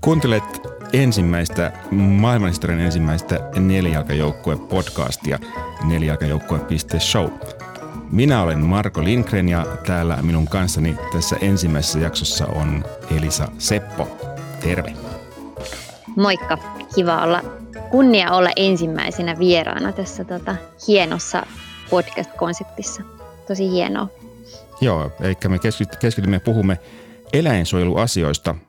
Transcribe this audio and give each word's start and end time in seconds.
Kuuntelet 0.00 0.44
ensimmäistä, 0.92 1.72
maailmanhistorian 1.90 2.80
ensimmäistä 2.80 3.50
nelijalkajoukkue 3.58 4.56
podcastia 4.56 5.38
nelijalkajoukkue.show. 5.84 7.28
Minä 8.12 8.42
olen 8.42 8.58
Marko 8.64 9.04
Lindgren 9.04 9.48
ja 9.48 9.66
täällä 9.86 10.18
minun 10.22 10.48
kanssani 10.48 10.96
tässä 11.12 11.36
ensimmäisessä 11.40 11.98
jaksossa 11.98 12.46
on 12.46 12.84
Elisa 13.16 13.48
Seppo. 13.58 14.08
Terve. 14.60 14.92
Moikka, 16.16 16.58
kiva 16.94 17.22
olla, 17.22 17.42
kunnia 17.90 18.32
olla 18.32 18.50
ensimmäisenä 18.56 19.38
vieraana 19.38 19.92
tässä 19.92 20.24
tota, 20.24 20.56
hienossa 20.88 21.46
podcast-konseptissa. 21.90 23.02
Tosi 23.48 23.70
hienoa. 23.70 24.08
Joo, 24.80 25.12
eikä 25.20 25.48
me 25.48 25.58
keskitymme 26.00 26.36
ja 26.36 26.40
puhumme 26.40 26.78
eläinsuojeluasioista– 27.32 28.54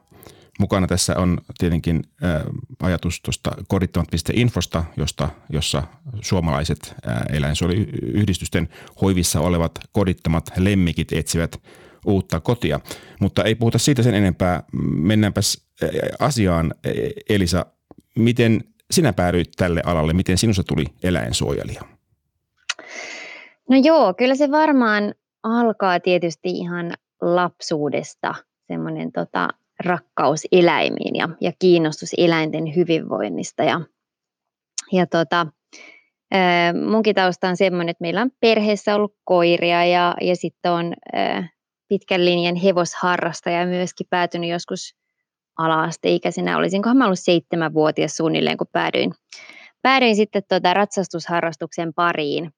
Mukana 0.59 0.87
tässä 0.87 1.15
on 1.17 1.37
tietenkin 1.57 2.03
ä, 2.23 2.43
ajatus 2.81 3.21
tuosta 3.21 3.51
kodittamat.infosta, 3.67 4.83
josta, 4.97 5.29
jossa 5.49 5.83
suomalaiset 6.21 6.95
ä, 7.07 7.21
eläinsuojeluyhdistysten 7.33 8.69
hoivissa 9.01 9.39
olevat 9.39 9.71
kodittamat 9.91 10.51
lemmikit 10.57 11.13
etsivät 11.13 11.61
uutta 12.05 12.39
kotia. 12.39 12.79
Mutta 13.19 13.43
ei 13.43 13.55
puhuta 13.55 13.77
siitä 13.77 14.03
sen 14.03 14.13
enempää. 14.13 14.63
Mennäänpäs 14.95 15.67
asiaan. 16.19 16.73
Elisa, 17.29 17.65
miten 18.15 18.63
sinä 18.91 19.13
päädyit 19.13 19.51
tälle 19.57 19.81
alalle? 19.85 20.13
Miten 20.13 20.37
sinusta 20.37 20.63
tuli 20.63 20.85
eläinsuojelija? 21.03 21.81
No 23.69 23.77
joo, 23.83 24.13
kyllä 24.13 24.35
se 24.35 24.51
varmaan 24.51 25.13
alkaa 25.43 25.99
tietysti 25.99 26.49
ihan 26.49 26.93
lapsuudesta 27.21 28.35
semmoinen 28.67 29.11
tota, 29.11 29.47
rakkaus 29.85 30.41
eläimiin 30.51 31.15
ja, 31.15 31.29
ja 31.41 31.51
kiinnostus 31.59 32.09
eläinten 32.17 32.75
hyvinvoinnista. 32.75 33.63
Ja, 33.63 33.81
ja 34.91 35.07
tota, 35.07 35.47
munkin 36.89 37.15
tausta 37.15 37.49
on 37.49 37.57
semmoinen, 37.57 37.89
että 37.89 38.01
meillä 38.01 38.21
on 38.21 38.31
perheessä 38.39 38.95
ollut 38.95 39.15
koiria 39.23 39.85
ja, 39.85 40.15
ja 40.21 40.35
sitten 40.35 40.71
on 40.71 40.93
pitkän 41.87 42.25
linjan 42.25 42.55
hevosharrastaja 42.55 43.65
myöskin 43.65 44.07
päätynyt 44.09 44.49
joskus 44.49 44.95
ala-asteikäisenä. 45.57 46.57
Olisinkohan 46.57 46.97
mä 46.97 47.05
ollut 47.05 47.19
seitsemänvuotias 47.19 48.17
suunnilleen, 48.17 48.57
kun 48.57 48.67
päädyin, 48.71 49.13
päädyin 49.81 50.15
sitten 50.15 50.43
tuota 50.49 50.73
ratsastusharrastuksen 50.73 51.93
pariin. 51.93 52.51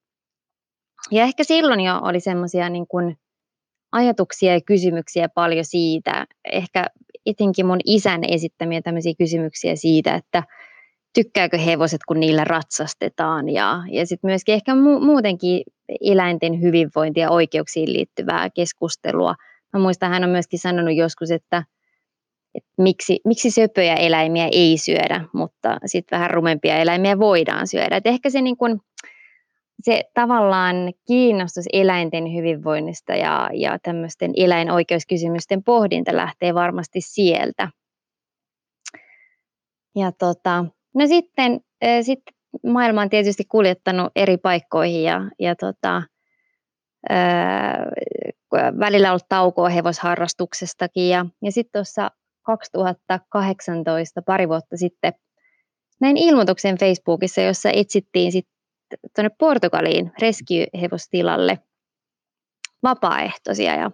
Ja 1.11 1.23
ehkä 1.23 1.43
silloin 1.43 1.79
jo 1.79 1.99
oli 2.01 2.19
semmoisia 2.19 2.69
niin 2.69 3.17
ajatuksia 3.91 4.53
ja 4.53 4.61
kysymyksiä 4.61 5.29
paljon 5.29 5.65
siitä, 5.65 6.25
ehkä 6.51 6.85
etenkin 7.25 7.65
mun 7.65 7.79
isän 7.85 8.21
esittämiä 8.27 8.81
tämmöisiä 8.81 9.13
kysymyksiä 9.17 9.75
siitä, 9.75 10.15
että 10.15 10.43
tykkääkö 11.13 11.57
hevoset, 11.57 12.01
kun 12.07 12.19
niillä 12.19 12.43
ratsastetaan 12.43 13.49
ja, 13.49 13.83
ja 13.91 14.05
sitten 14.05 14.29
myöskin 14.29 14.55
ehkä 14.55 14.73
mu- 14.73 15.05
muutenkin 15.05 15.63
eläinten 16.01 16.61
hyvinvointia 16.61 17.23
ja 17.23 17.31
oikeuksiin 17.31 17.93
liittyvää 17.93 18.49
keskustelua. 18.49 19.35
Mä 19.73 19.79
muistan, 19.79 20.11
hän 20.11 20.23
on 20.23 20.29
myöskin 20.29 20.59
sanonut 20.59 20.95
joskus, 20.95 21.31
että, 21.31 21.63
että 22.55 22.69
miksi, 22.77 23.19
miksi 23.25 23.51
söpöjä 23.51 23.95
eläimiä 23.95 24.49
ei 24.51 24.77
syödä, 24.77 25.25
mutta 25.33 25.77
sitten 25.85 26.17
vähän 26.17 26.31
rumempia 26.31 26.77
eläimiä 26.77 27.19
voidaan 27.19 27.67
syödä. 27.67 27.97
Et 27.97 28.07
ehkä 28.07 28.29
se 28.29 28.41
niin 28.41 28.57
kun, 28.57 28.81
se 29.83 30.03
tavallaan 30.13 30.75
kiinnostus 31.07 31.65
eläinten 31.73 32.33
hyvinvoinnista 32.35 33.15
ja, 33.15 33.49
ja 33.53 33.79
tämmöisten 33.79 34.31
eläinoikeuskysymysten 34.37 35.63
pohdinta 35.63 36.15
lähtee 36.15 36.53
varmasti 36.53 37.01
sieltä. 37.01 37.69
Ja 39.95 40.11
tota, 40.11 40.65
no 40.95 41.07
sitten, 41.07 41.59
äh, 41.83 42.01
sitten 42.01 42.33
maailma 42.67 43.01
on 43.01 43.09
tietysti 43.09 43.43
kuljettanut 43.45 44.11
eri 44.15 44.37
paikkoihin 44.37 45.03
ja, 45.03 45.21
ja 45.39 45.55
tota, 45.55 46.03
äh, 47.11 47.77
välillä 48.79 49.09
ollut 49.09 49.29
taukoa 49.29 49.69
hevosharrastuksestakin. 49.69 51.09
Ja, 51.09 51.25
ja 51.41 51.51
sitten 51.51 51.79
tuossa 51.79 52.11
2018, 52.41 54.21
pari 54.21 54.49
vuotta 54.49 54.77
sitten, 54.77 55.13
näin 56.01 56.17
ilmoituksen 56.17 56.77
Facebookissa, 56.77 57.41
jossa 57.41 57.69
etsittiin 57.69 58.31
sit 58.31 58.47
tuonne 59.15 59.29
Portugaliin 59.39 60.11
rescue-hevostilalle 60.21 61.57
vapaaehtoisia. 62.83 63.75
Ja, 63.75 63.91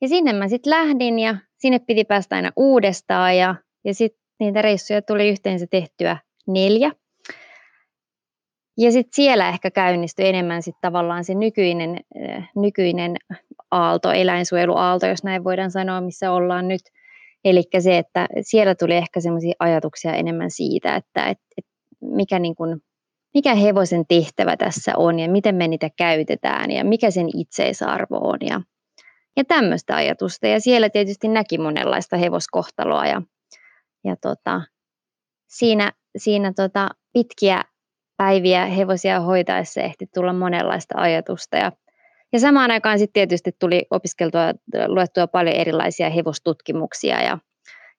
ja 0.00 0.08
sinne 0.08 0.32
mä 0.32 0.48
sitten 0.48 0.70
lähdin 0.70 1.18
ja 1.18 1.36
sinne 1.58 1.78
piti 1.78 2.04
päästä 2.04 2.36
aina 2.36 2.52
uudestaan 2.56 3.36
ja, 3.36 3.54
ja 3.84 3.94
sitten 3.94 4.22
niitä 4.40 4.62
reissuja 4.62 5.02
tuli 5.02 5.28
yhteensä 5.28 5.66
tehtyä 5.70 6.16
neljä. 6.46 6.90
Ja 8.78 8.92
sitten 8.92 9.14
siellä 9.14 9.48
ehkä 9.48 9.70
käynnistyi 9.70 10.28
enemmän 10.28 10.62
sitten 10.62 10.80
tavallaan 10.80 11.24
se 11.24 11.34
nykyinen, 11.34 12.00
äh, 12.28 12.50
nykyinen 12.56 13.16
aalto, 13.70 14.12
eläinsuojeluaalto, 14.12 15.06
jos 15.06 15.24
näin 15.24 15.44
voidaan 15.44 15.70
sanoa, 15.70 16.00
missä 16.00 16.32
ollaan 16.32 16.68
nyt. 16.68 16.80
Eli 17.44 17.62
se, 17.78 17.98
että 17.98 18.26
siellä 18.40 18.74
tuli 18.74 18.94
ehkä 18.94 19.20
semmoisia 19.20 19.54
ajatuksia 19.58 20.14
enemmän 20.14 20.50
siitä, 20.50 20.96
että 20.96 21.26
et, 21.26 21.38
et 21.58 21.64
mikä 22.00 22.38
niin 22.38 22.54
kun 22.54 22.80
mikä 23.34 23.54
hevosen 23.54 24.06
tehtävä 24.06 24.56
tässä 24.56 24.92
on 24.96 25.18
ja 25.18 25.30
miten 25.30 25.54
me 25.54 25.68
niitä 25.68 25.90
käytetään 25.96 26.70
ja 26.70 26.84
mikä 26.84 27.10
sen 27.10 27.28
itseisarvo 27.36 28.18
on 28.28 28.38
ja, 28.40 28.60
ja 29.36 29.44
tämmöistä 29.44 29.96
ajatusta. 29.96 30.46
Ja 30.46 30.60
siellä 30.60 30.90
tietysti 30.90 31.28
näki 31.28 31.58
monenlaista 31.58 32.16
hevoskohtaloa 32.16 33.06
ja, 33.06 33.22
ja 34.04 34.16
tota, 34.20 34.62
siinä, 35.48 35.92
siinä 36.16 36.52
tota 36.56 36.88
pitkiä 37.12 37.64
päiviä 38.16 38.66
hevosia 38.66 39.20
hoitaessa 39.20 39.80
ehti 39.80 40.06
tulla 40.14 40.32
monenlaista 40.32 40.94
ajatusta 40.98 41.56
ja 41.56 41.72
ja 42.32 42.40
samaan 42.40 42.70
aikaan 42.70 42.98
sitten 42.98 43.12
tietysti 43.12 43.52
tuli 43.58 43.86
opiskeltua, 43.90 44.40
luettua 44.86 45.26
paljon 45.26 45.56
erilaisia 45.56 46.10
hevostutkimuksia 46.10 47.22
ja, 47.22 47.38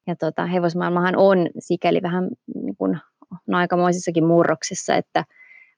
ja 0.08 0.16
tota, 0.16 0.46
hevosmaailmahan 0.46 1.16
on 1.18 1.50
sikäli 1.60 2.02
vähän 2.02 2.30
niin 2.56 2.76
kuin 2.78 3.00
on 3.48 3.56
aikamoisissakin 3.56 4.26
murroksissa, 4.26 4.96
että 4.96 5.24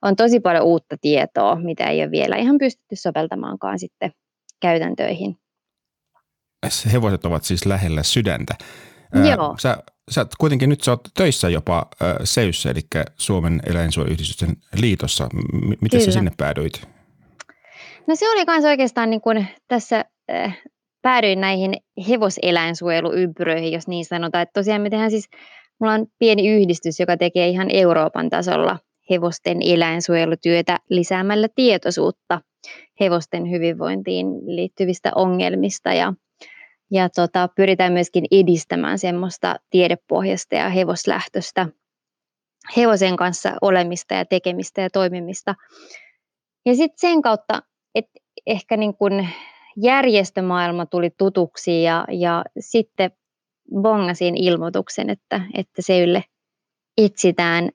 on 0.01 0.15
tosi 0.15 0.39
paljon 0.39 0.63
uutta 0.63 0.95
tietoa, 1.01 1.55
mitä 1.55 1.83
ei 1.83 2.01
ole 2.01 2.11
vielä 2.11 2.35
ihan 2.35 2.57
pystytty 2.57 2.95
soveltamaankaan 2.95 3.79
sitten 3.79 4.11
käytäntöihin. 4.61 5.37
Hevoset 6.93 7.25
ovat 7.25 7.43
siis 7.43 7.65
lähellä 7.65 8.03
sydäntä. 8.03 8.55
Joo. 9.29 9.55
Sä, 9.59 9.77
sä 10.11 10.25
kuitenkin 10.37 10.69
nyt 10.69 10.81
sä 10.81 10.91
oot 10.91 11.01
töissä 11.17 11.49
jopa 11.49 11.85
SEYssä, 12.23 12.69
eli 12.69 12.81
Suomen 13.17 13.61
eläinsuojeluyhdistysten 13.65 14.55
liitossa. 14.81 15.29
M- 15.33 15.73
miten 15.81 16.01
sä 16.01 16.11
sinne 16.11 16.31
päädyit? 16.37 16.87
No 18.07 18.15
se 18.15 18.31
oli 18.31 18.45
myös 18.47 18.65
oikeastaan 18.65 19.09
niin 19.09 19.21
kuin 19.21 19.47
tässä 19.67 20.05
äh, 20.31 20.57
päädyin 21.01 21.41
näihin 21.41 21.73
hevoseläinsuojeluympyröihin, 22.09 23.71
jos 23.71 23.87
niin 23.87 24.05
sanotaan. 24.05 24.41
Että 24.41 24.59
tosiaan 24.59 24.81
me 24.81 24.89
tehdään 24.89 25.11
siis 25.11 25.29
Mulla 25.79 25.93
on 25.93 26.07
pieni 26.19 26.49
yhdistys, 26.49 26.99
joka 26.99 27.17
tekee 27.17 27.47
ihan 27.47 27.67
Euroopan 27.73 28.29
tasolla 28.29 28.79
hevosten 29.09 29.57
eläinsuojelutyötä 29.61 30.77
lisäämällä 30.89 31.47
tietoisuutta 31.55 32.41
hevosten 32.99 33.51
hyvinvointiin 33.51 34.27
liittyvistä 34.45 35.11
ongelmista 35.15 35.93
ja, 35.93 36.13
ja 36.91 37.09
tota, 37.09 37.49
pyritään 37.55 37.93
myöskin 37.93 38.25
edistämään 38.31 38.99
semmoista 38.99 39.55
tiedepohjasta 39.69 40.55
ja 40.55 40.69
hevoslähtöstä 40.69 41.67
hevosen 42.77 43.15
kanssa 43.15 43.53
olemista 43.61 44.13
ja 44.13 44.25
tekemistä 44.25 44.81
ja 44.81 44.89
toimimista. 44.89 45.55
Ja 46.65 46.75
sitten 46.75 47.09
sen 47.09 47.21
kautta, 47.21 47.61
että 47.95 48.19
ehkä 48.45 48.77
niin 48.77 48.97
kun 48.97 49.27
järjestömaailma 49.77 50.85
tuli 50.85 51.09
tutuksi 51.17 51.83
ja, 51.83 52.05
ja 52.11 52.43
sitten 52.59 53.11
bongasin 53.81 54.37
ilmoituksen, 54.37 55.09
että, 55.09 55.41
että 55.53 55.81
Seylle 55.81 56.23
etsitään 56.97 57.69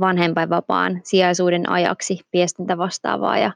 vanhempainvapaan 0.00 1.00
sijaisuuden 1.04 1.68
ajaksi 1.68 2.20
viestintä 2.32 2.78
vastaavaa 2.78 3.38
ja, 3.38 3.52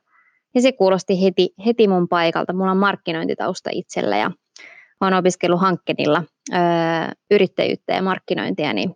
ja 0.55 0.61
se 0.61 0.73
kuulosti 0.73 1.23
heti, 1.23 1.55
heti 1.67 1.89
mun 1.89 2.09
paikalta. 2.09 2.53
Mulla 2.53 2.71
on 2.71 2.77
markkinointitausta 2.77 3.71
itsellä 3.73 4.17
ja 4.17 4.31
olen 5.01 5.15
opiskellut 5.15 5.61
hankkenilla 5.61 6.23
yrittäjyyttä 7.31 7.93
ja 7.93 8.03
markkinointia, 8.03 8.73
niin 8.73 8.95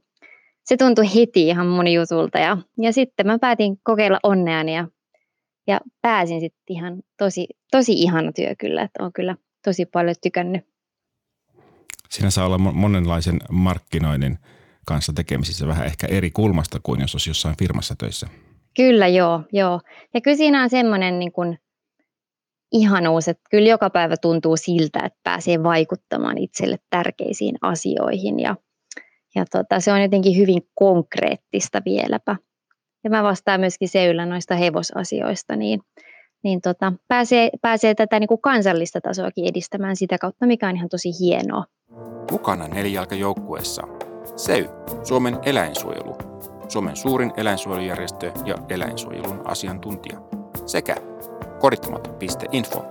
se 0.65 0.77
tuntui 0.77 1.05
heti 1.15 1.49
ihan 1.49 1.67
mun 1.67 1.89
jutulta 1.89 2.39
ja, 2.39 2.59
ja 2.79 2.93
sitten 2.93 3.27
mä 3.27 3.39
päätin 3.39 3.77
kokeilla 3.83 4.19
onneani 4.23 4.77
ja, 4.77 4.89
ja 5.67 5.81
pääsin 6.03 6.41
sitten 6.41 6.63
ihan 6.69 7.03
tosi, 7.19 7.47
tosi 7.71 7.93
ihana 7.93 8.33
työ 8.33 8.55
kyllä, 8.59 8.83
että 8.83 9.05
on 9.05 9.13
kyllä 9.13 9.37
tosi 9.65 9.87
paljon 9.87 10.17
tykännyt 10.23 10.72
siinä 12.13 12.31
saa 12.31 12.47
olla 12.47 12.59
monenlaisen 12.59 13.41
markkinoinnin 13.51 14.39
kanssa 14.87 15.13
tekemisissä 15.13 15.67
vähän 15.67 15.87
ehkä 15.87 16.07
eri 16.07 16.31
kulmasta 16.31 16.81
kuin 16.83 17.01
jos 17.01 17.15
olisi 17.15 17.31
jossain 17.31 17.57
firmassa 17.59 17.95
töissä. 17.99 18.27
Kyllä, 18.77 19.09
joo, 19.09 19.43
joo. 19.53 19.81
Ja 20.15 20.21
kyllä 20.21 20.37
siinä 20.37 20.63
on 20.63 20.71
semmoinen 20.71 21.19
niin 21.19 21.33
kuin 21.33 21.59
ihanuus, 22.73 23.29
että 23.29 23.43
kyllä 23.51 23.69
joka 23.69 23.91
päivä 23.91 24.17
tuntuu 24.17 24.57
siltä, 24.57 25.01
että 25.05 25.19
pääsee 25.23 25.63
vaikuttamaan 25.63 26.39
itselle 26.39 26.77
tärkeisiin 26.91 27.55
asioihin 27.63 28.41
ja, 28.41 28.57
ja 29.35 29.45
tota, 29.51 29.81
se 29.81 29.93
on 29.93 30.03
jotenkin 30.03 30.37
hyvin 30.37 30.63
konkreettista 30.75 31.83
vieläpä. 31.85 32.37
Ja 33.05 33.11
mä 33.11 33.23
vastaan 33.23 33.61
myöskin 33.61 33.89
Seyllä 33.89 34.27
noista 34.27 34.55
hevosasioista, 34.55 35.57
niin, 35.57 35.81
niin 36.43 36.61
tota, 36.61 36.93
pääsee, 37.09 37.51
pääsee 37.61 37.95
tätä 37.95 38.21
niin 38.21 38.29
kuin 38.29 38.41
kansallista 38.41 39.01
tasoakin 39.01 39.49
edistämään 39.49 39.97
sitä 39.97 40.19
kautta, 40.19 40.47
mikä 40.47 40.69
on 40.69 40.77
ihan 40.77 40.89
tosi 40.89 41.09
hienoa. 41.21 41.65
Mukana 42.31 42.69
nelijalkajoukkueessa 42.69 43.83
SEY, 44.37 44.69
Suomen 45.03 45.39
eläinsuojelu, 45.43 46.17
Suomen 46.69 46.97
suurin 46.97 47.33
eläinsuojelujärjestö 47.37 48.33
ja 48.45 48.55
eläinsuojelun 48.69 49.43
asiantuntija, 49.45 50.21
sekä 50.67 50.97
korittomat.info, 51.61 52.85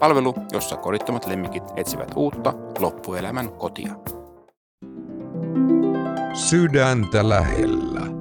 palvelu, 0.00 0.34
jossa 0.52 0.76
korittomat 0.76 1.26
lemmikit 1.26 1.62
etsivät 1.76 2.12
uutta 2.16 2.54
loppuelämän 2.78 3.52
kotia. 3.52 3.94
Sydäntä 6.34 7.28
lähellä. 7.28 8.17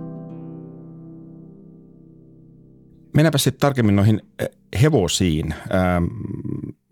Mennäänpä 3.17 3.37
sitten 3.37 3.59
tarkemmin 3.59 3.95
noihin 3.95 4.21
eh, 4.39 4.49
hevosiin. 4.81 5.53
Ähm, 5.53 6.05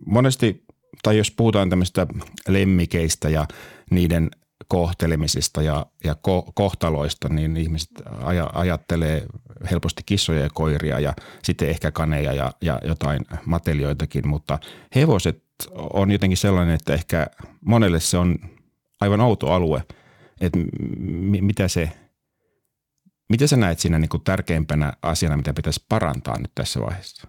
monesti, 0.06 0.64
tai 1.04 1.18
jos 1.18 1.32
puhutaan 1.32 1.70
tämmöistä 1.70 2.08
lemmikeistä 2.48 3.30
ja 3.30 3.48
niiden 3.92 4.32
kohtelemisista 4.68 5.62
ja, 5.62 5.86
ja 6.04 6.14
ko- 6.14 6.52
kohtaloista, 6.56 7.30
niin 7.30 7.58
ihmiset 7.58 7.90
aj- 8.06 8.50
ajattelee 8.54 9.26
helposti 9.72 10.02
kissoja 10.06 10.40
ja 10.40 10.50
koiria 10.54 11.00
ja 11.00 11.14
sitten 11.44 11.70
ehkä 11.70 11.92
kaneja 11.92 12.34
ja, 12.34 12.52
ja 12.62 12.80
jotain 12.86 13.22
matelioitakin, 13.46 14.28
mutta 14.28 14.60
hevoset 14.96 15.44
on 15.76 16.12
jotenkin 16.12 16.38
sellainen, 16.38 16.76
että 16.76 16.94
ehkä 16.94 17.28
monelle 17.62 18.00
se 18.00 18.18
on 18.18 18.36
aivan 19.02 19.22
outo 19.22 19.52
alue, 19.52 19.84
että 20.42 20.60
m- 20.60 21.46
mitä 21.46 21.68
se, 21.68 21.92
mitä 23.30 23.48
sä 23.48 23.58
näet 23.58 23.80
siinä 23.80 24.00
niin 24.00 24.10
kuin 24.10 24.24
tärkeimpänä 24.24 24.94
asiana, 25.02 25.38
mitä 25.38 25.54
pitäisi 25.54 25.86
parantaa 25.90 26.40
nyt 26.40 26.52
tässä 26.56 26.80
vaiheessa? 26.80 27.28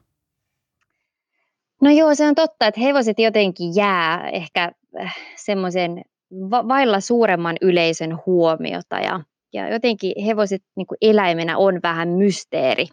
No 1.83 1.91
joo, 1.91 2.15
se 2.15 2.29
on 2.29 2.35
totta, 2.35 2.67
että 2.67 2.81
hevoset 2.81 3.19
jotenkin 3.19 3.77
jää 3.77 4.29
ehkä 4.29 4.73
äh, 5.01 5.17
semmoisen 5.37 6.03
va- 6.51 6.69
vailla 6.69 7.01
suuremman 7.01 7.57
yleisön 7.61 8.19
huomiota 8.27 8.97
ja, 8.97 9.21
ja 9.53 9.69
jotenkin 9.69 10.25
hevoset 10.25 10.63
niin 10.77 10.87
kuin 10.87 10.99
eläimenä 11.01 11.59
on 11.59 11.81
vähän 11.83 12.09
mysteeri. 12.09 12.87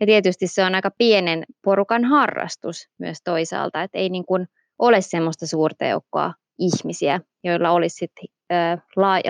Ja 0.00 0.06
tietysti 0.06 0.46
se 0.46 0.64
on 0.64 0.74
aika 0.74 0.90
pienen 0.98 1.44
porukan 1.64 2.04
harrastus 2.04 2.88
myös 2.98 3.18
toisaalta, 3.24 3.82
että 3.82 3.98
ei 3.98 4.08
niin 4.08 4.26
kuin 4.26 4.46
ole 4.78 5.00
semmoista 5.00 5.46
suurta 5.46 5.84
joukkoa 5.84 6.32
ihmisiä, 6.58 7.20
joilla 7.44 7.70
olisi 7.70 7.96
sit, 7.96 8.30
ää, 8.50 8.78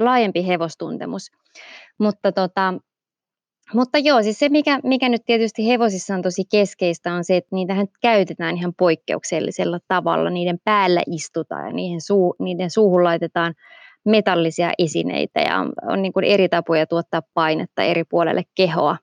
laajempi 0.01 0.47
hevostuntemus. 0.47 1.31
Mutta 1.99 2.33
tota, 2.33 2.75
mutta 3.75 3.99
joo, 3.99 4.23
siis 4.23 4.39
se 4.39 4.49
mikä, 4.49 4.81
mikä 4.85 5.09
nyt 5.09 5.23
tietysti 5.27 5.69
hevosissa 5.69 6.15
on 6.15 6.23
tosi 6.23 6.43
keskeistä 6.51 7.15
on 7.15 7.25
se, 7.25 7.37
että 7.37 7.57
niitähän 7.57 7.87
käytetään 8.03 8.57
ihan 8.57 8.73
poikkeuksellisella 8.79 9.79
tavalla. 9.89 10.31
Niiden 10.31 10.59
päällä 10.65 11.03
istutaan 11.11 11.67
ja 11.67 11.73
niiden, 11.73 12.01
suu, 12.01 12.35
niiden 12.39 12.71
suuhun 12.71 13.05
laitetaan 13.05 13.55
metallisia 14.05 14.73
esineitä 14.79 15.41
ja 15.41 15.67
on 15.83 16.03
niin 16.03 16.13
kuin 16.13 16.25
eri 16.25 16.49
tapoja 16.49 16.87
tuottaa 16.87 17.23
painetta 17.35 17.83
eri 17.83 18.05
puolelle 18.05 18.43
kehoa. 18.55 18.97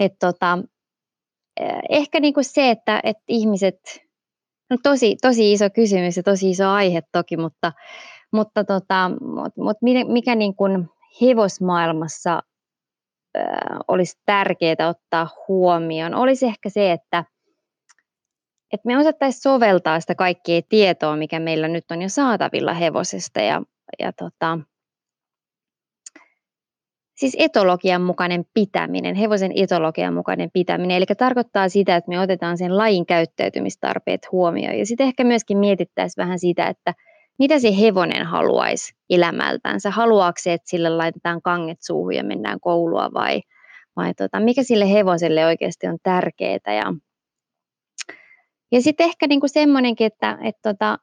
Et 0.00 0.12
tota, 0.20 0.58
eh, 1.60 1.80
ehkä 1.90 2.20
niin 2.20 2.34
kuin 2.34 2.44
se, 2.44 2.70
että, 2.70 3.00
että 3.04 3.22
ihmiset, 3.28 3.80
no 4.70 4.76
tosi, 4.82 5.16
tosi 5.22 5.52
iso 5.52 5.70
kysymys 5.70 6.16
ja 6.16 6.22
tosi 6.22 6.50
iso 6.50 6.68
aihe 6.68 7.02
toki, 7.12 7.36
mutta, 7.36 7.72
mutta 8.32 8.64
tota, 8.64 9.10
mutta 9.56 9.86
mikä 10.12 10.34
niin 10.34 10.54
kuin 10.54 10.88
hevosmaailmassa 11.22 12.42
olisi 13.88 14.18
tärkeää 14.26 14.88
ottaa 14.88 15.28
huomioon, 15.48 16.14
olisi 16.14 16.46
ehkä 16.46 16.68
se, 16.68 16.92
että, 16.92 17.24
että 18.72 18.86
me 18.86 18.98
osattaisiin 18.98 19.42
soveltaa 19.42 20.00
sitä 20.00 20.14
kaikkea 20.14 20.60
tietoa, 20.68 21.16
mikä 21.16 21.40
meillä 21.40 21.68
nyt 21.68 21.84
on 21.90 22.02
jo 22.02 22.08
saatavilla 22.08 22.74
hevosesta 22.74 23.40
ja, 23.40 23.62
ja 23.98 24.12
tota, 24.12 24.58
siis 27.16 27.36
etologian 27.38 28.02
mukainen 28.02 28.44
pitäminen, 28.54 29.14
hevosen 29.14 29.52
etologian 29.56 30.14
mukainen 30.14 30.50
pitäminen, 30.52 30.96
eli 30.96 31.04
tarkoittaa 31.18 31.68
sitä, 31.68 31.96
että 31.96 32.08
me 32.08 32.20
otetaan 32.20 32.58
sen 32.58 32.76
lajin 32.76 33.06
käyttäytymistarpeet 33.06 34.32
huomioon. 34.32 34.78
Ja 34.78 34.86
sitten 34.86 35.06
ehkä 35.06 35.24
myöskin 35.24 35.58
mietittäisiin 35.58 36.22
vähän 36.24 36.38
sitä, 36.38 36.66
että 36.68 36.94
mitä 37.38 37.58
se 37.58 37.80
hevonen 37.80 38.26
haluaisi 38.26 38.94
elämältänsä? 39.10 39.90
Haluaako 39.90 40.36
se, 40.40 40.52
että 40.52 40.70
sille 40.70 40.88
laitetaan 40.88 41.42
kanget 41.42 41.78
suuhun 41.82 42.14
ja 42.14 42.24
mennään 42.24 42.60
koulua 42.60 43.10
vai, 43.14 43.42
vai 43.96 44.14
tota, 44.14 44.40
mikä 44.40 44.62
sille 44.62 44.92
hevoselle 44.92 45.46
oikeasti 45.46 45.86
on 45.86 45.98
tärkeää? 46.02 46.58
Ja, 46.66 46.94
ja 48.72 48.82
sitten 48.82 49.06
ehkä 49.06 49.26
niinku 49.26 49.48
semmoinenkin, 49.48 50.06
että, 50.06 50.38
että, 50.42 50.60
tota, 50.62 50.98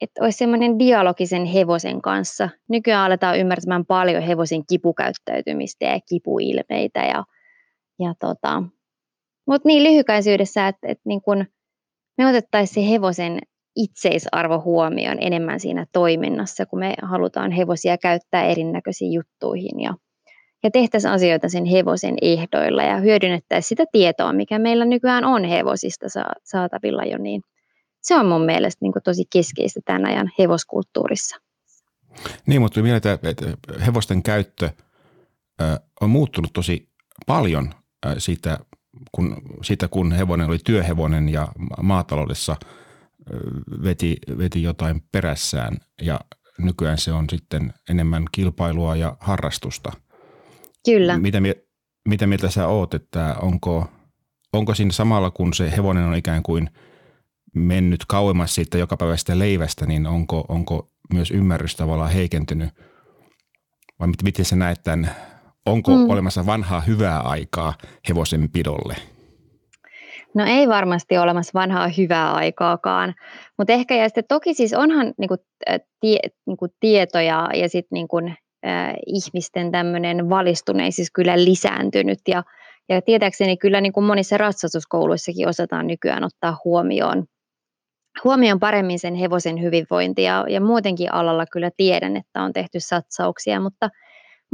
että 0.00 0.24
olisi 0.24 0.38
semmoinen 0.38 0.78
dialogi 0.78 1.26
sen 1.26 1.44
hevosen 1.44 2.02
kanssa. 2.02 2.48
Nykyään 2.68 3.04
aletaan 3.04 3.38
ymmärtämään 3.38 3.86
paljon 3.86 4.22
hevosen 4.22 4.66
kipukäyttäytymistä 4.66 5.84
ja 5.84 6.00
kipuilmeitä. 6.08 7.00
Ja, 7.00 7.24
ja 7.98 8.14
tota, 8.20 8.62
mutta 9.46 9.68
niin 9.68 9.84
lyhykäisyydessä, 9.84 10.68
että, 10.68 10.88
että 10.88 11.02
niin 11.06 11.22
kun 11.22 11.46
me 12.18 12.26
otettaisiin 12.26 12.86
se 12.86 12.90
hevosen 12.90 13.38
itseisarvo 13.76 14.62
huomioon 14.64 15.18
enemmän 15.20 15.60
siinä 15.60 15.86
toiminnassa, 15.92 16.66
kun 16.66 16.78
me 16.78 16.94
halutaan 17.02 17.50
hevosia 17.50 17.98
käyttää 17.98 18.44
erinäköisiin 18.44 19.12
juttuihin 19.12 19.80
ja, 19.80 19.94
ja 20.62 20.70
tehtäisiin 20.70 21.12
asioita 21.12 21.48
sen 21.48 21.64
hevosen 21.64 22.14
ehdoilla 22.22 22.82
ja 22.82 22.96
hyödynnettäisiin 22.96 23.68
sitä 23.68 23.84
tietoa, 23.92 24.32
mikä 24.32 24.58
meillä 24.58 24.84
nykyään 24.84 25.24
on 25.24 25.44
hevosista 25.44 26.06
saatavilla 26.44 27.04
jo, 27.04 27.18
niin 27.18 27.42
se 28.02 28.16
on 28.16 28.26
mun 28.26 28.44
mielestä 28.44 28.78
niin 28.84 28.92
tosi 29.04 29.24
keskeistä 29.32 29.80
tämän 29.84 30.06
ajan 30.06 30.30
hevoskulttuurissa. 30.38 31.36
Niin, 32.46 32.62
mutta 32.62 32.82
vielä, 32.82 32.96
että 32.96 33.18
hevosten 33.86 34.22
käyttö 34.22 34.70
on 36.00 36.10
muuttunut 36.10 36.52
tosi 36.52 36.88
paljon 37.26 37.70
siitä, 38.18 38.58
kun, 39.12 39.42
siitä, 39.62 39.88
kun 39.88 40.12
hevonen 40.12 40.48
oli 40.48 40.58
työhevonen 40.64 41.28
ja 41.28 41.48
maataloudessa– 41.82 42.56
veti, 43.82 44.16
veti 44.38 44.62
jotain 44.62 45.02
perässään 45.12 45.76
ja 46.02 46.20
nykyään 46.58 46.98
se 46.98 47.12
on 47.12 47.30
sitten 47.30 47.72
enemmän 47.90 48.24
kilpailua 48.32 48.96
ja 48.96 49.16
harrastusta. 49.20 49.92
Kyllä. 50.84 51.18
Mitä, 51.18 51.38
mitä 52.08 52.26
mieltä 52.26 52.50
sä 52.50 52.66
oot, 52.66 52.94
että 52.94 53.36
onko, 53.42 53.90
onko 54.52 54.74
siinä 54.74 54.92
samalla 54.92 55.30
kun 55.30 55.54
se 55.54 55.70
hevonen 55.76 56.04
on 56.04 56.14
ikään 56.14 56.42
kuin 56.42 56.70
mennyt 57.54 58.04
kauemmas 58.08 58.54
siitä 58.54 58.78
jokapäiväisestä 58.78 59.38
leivästä, 59.38 59.86
niin 59.86 60.06
onko, 60.06 60.44
onko 60.48 60.90
myös 61.12 61.30
ymmärrys 61.30 61.76
tavallaan 61.76 62.10
heikentynyt? 62.10 62.70
Vai 64.00 64.08
miten 64.22 64.44
sä 64.44 64.56
näet 64.56 64.82
tämän, 64.82 65.10
onko 65.66 65.96
mm. 65.96 66.10
olemassa 66.10 66.46
vanhaa 66.46 66.80
hyvää 66.80 67.20
aikaa 67.20 67.74
hevosen 68.08 68.48
pidolle– 68.52 68.96
No 70.34 70.44
ei 70.46 70.68
varmasti 70.68 71.18
olemassa 71.18 71.50
vanhaa 71.54 71.88
hyvää 71.88 72.32
aikaakaan, 72.32 73.14
mutta 73.58 73.72
ehkä 73.72 73.94
ja 73.94 74.08
sitten 74.08 74.24
toki 74.28 74.54
siis 74.54 74.74
onhan 74.74 75.14
niinku, 75.18 75.36
tie, 76.00 76.18
niinku 76.46 76.66
tieto 76.80 77.20
ja, 77.20 77.48
sitten 77.66 77.88
niinku, 77.90 78.18
äh, 78.66 78.94
ihmisten 79.06 79.72
tämmöinen 79.72 80.30
valistuneisuus 80.30 81.10
kyllä 81.10 81.44
lisääntynyt 81.44 82.18
ja, 82.28 82.42
ja 82.88 83.02
tietääkseni 83.02 83.56
kyllä 83.56 83.80
niin 83.80 83.92
kuin 83.92 84.04
monissa 84.04 84.38
ratsastuskouluissakin 84.38 85.48
osataan 85.48 85.86
nykyään 85.86 86.24
ottaa 86.24 86.60
huomioon, 86.64 87.24
huomioon 88.24 88.60
paremmin 88.60 88.98
sen 88.98 89.14
hevosen 89.14 89.62
hyvinvointi 89.62 90.22
ja, 90.22 90.44
ja 90.48 90.60
muutenkin 90.60 91.12
alalla 91.12 91.46
kyllä 91.46 91.70
tiedän, 91.76 92.16
että 92.16 92.42
on 92.42 92.52
tehty 92.52 92.80
satsauksia, 92.80 93.60
mutta– 93.60 93.90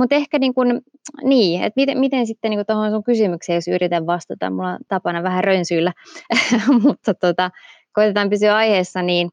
mutta 0.00 0.14
ehkä 0.14 0.38
niin, 0.38 0.54
kun, 0.54 0.80
niin 1.22 1.62
että 1.62 1.80
miten, 1.80 1.98
miten 1.98 2.26
sitten 2.26 2.50
niin 2.50 2.66
tuohon 2.66 2.90
sun 2.90 3.04
kysymykseen, 3.04 3.54
jos 3.54 3.68
yritän 3.68 4.06
vastata, 4.06 4.50
mulla 4.50 4.68
on 4.68 4.78
tapana 4.88 5.22
vähän 5.22 5.44
rönsyillä, 5.44 5.92
mutta 6.82 7.14
tota, 7.14 7.50
koitetaan 7.92 8.30
pysyä 8.30 8.56
aiheessa, 8.56 9.02
niin 9.02 9.30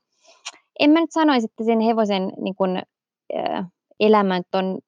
en 0.80 0.90
mä 0.90 1.00
nyt 1.00 1.12
sanoisi, 1.12 1.46
että 1.46 1.64
sen 1.64 1.80
hevosen 1.80 2.32
niin 2.42 2.84
äh, 3.38 3.66
elämä 4.00 4.42
on 4.54 4.80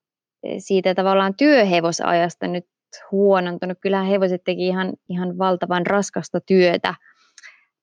siitä 0.57 0.95
tavallaan 0.95 1.33
työhevosajasta 1.37 2.47
nyt 2.47 2.65
huonontunut. 3.11 3.77
Kyllähän 3.81 4.07
hevoset 4.07 4.43
teki 4.43 4.67
ihan, 4.67 4.93
ihan 5.09 5.37
valtavan 5.37 5.85
raskasta 5.85 6.39
työtä 6.41 6.95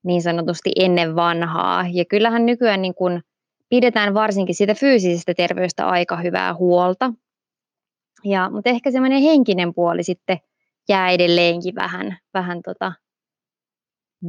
niin 0.02 0.22
sanotusti 0.22 0.72
ennen 0.76 1.16
vanhaa. 1.16 1.84
Ja 1.92 2.04
kyllähän 2.04 2.46
nykyään 2.46 2.82
niin 2.82 2.94
kun 2.94 3.22
pidetään 3.68 4.14
varsinkin 4.14 4.54
siitä 4.54 4.74
fyysisestä 4.74 5.34
terveystä 5.34 5.86
aika 5.86 6.16
hyvää 6.16 6.54
huolta. 6.54 7.12
Ja, 8.24 8.50
mutta 8.50 8.70
ehkä 8.70 8.90
semmoinen 8.90 9.22
henkinen 9.22 9.74
puoli 9.74 10.02
sitten 10.02 10.38
jää 10.88 11.10
edelleenkin 11.10 11.74
vähän, 11.74 12.18
vähän 12.34 12.62
tota 12.62 12.92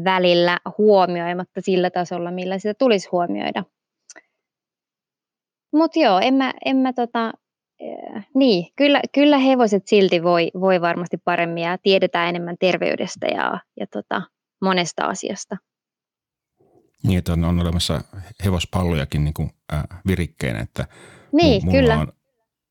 välillä 0.04 0.60
huomioimatta 0.78 1.62
sillä 1.62 1.90
tasolla, 1.90 2.32
millä 2.32 2.60
sitä 2.60 2.74
tulisi 2.74 3.10
huomioida. 3.12 3.64
Mutta 5.74 6.00
joo, 6.00 6.20
en 6.20 6.34
mä, 6.34 6.54
en 6.66 6.78
mä 6.78 6.94
tota, 6.94 7.34
äh, 8.16 8.28
niin, 8.36 8.68
kyllä, 8.76 9.02
kyllä 9.14 9.38
hevoset 9.38 9.88
silti 9.88 10.24
voi, 10.24 10.52
voi 10.60 10.82
varmasti 10.82 11.18
paremmin 11.18 11.64
ja 11.64 11.78
tiedetään 11.78 12.30
enemmän 12.30 12.56
terveydestä 12.60 13.28
ja, 13.28 13.60
ja 13.80 13.88
tota, 13.88 14.22
monesta 14.62 15.06
asiasta. 15.06 15.58
Niin, 17.04 17.18
että 17.18 17.34
on, 17.34 17.44
on 17.44 17.60
olemassa 17.60 18.02
hevospallojakin 18.46 19.24
niin 19.24 19.34
kuin, 19.34 19.50
äh, 19.74 19.84
virikkeinä, 20.08 20.60
että 20.60 20.88
niin, 21.32 21.66
mulla 21.66 21.80
kyllä. 21.80 22.00
On, 22.00 22.14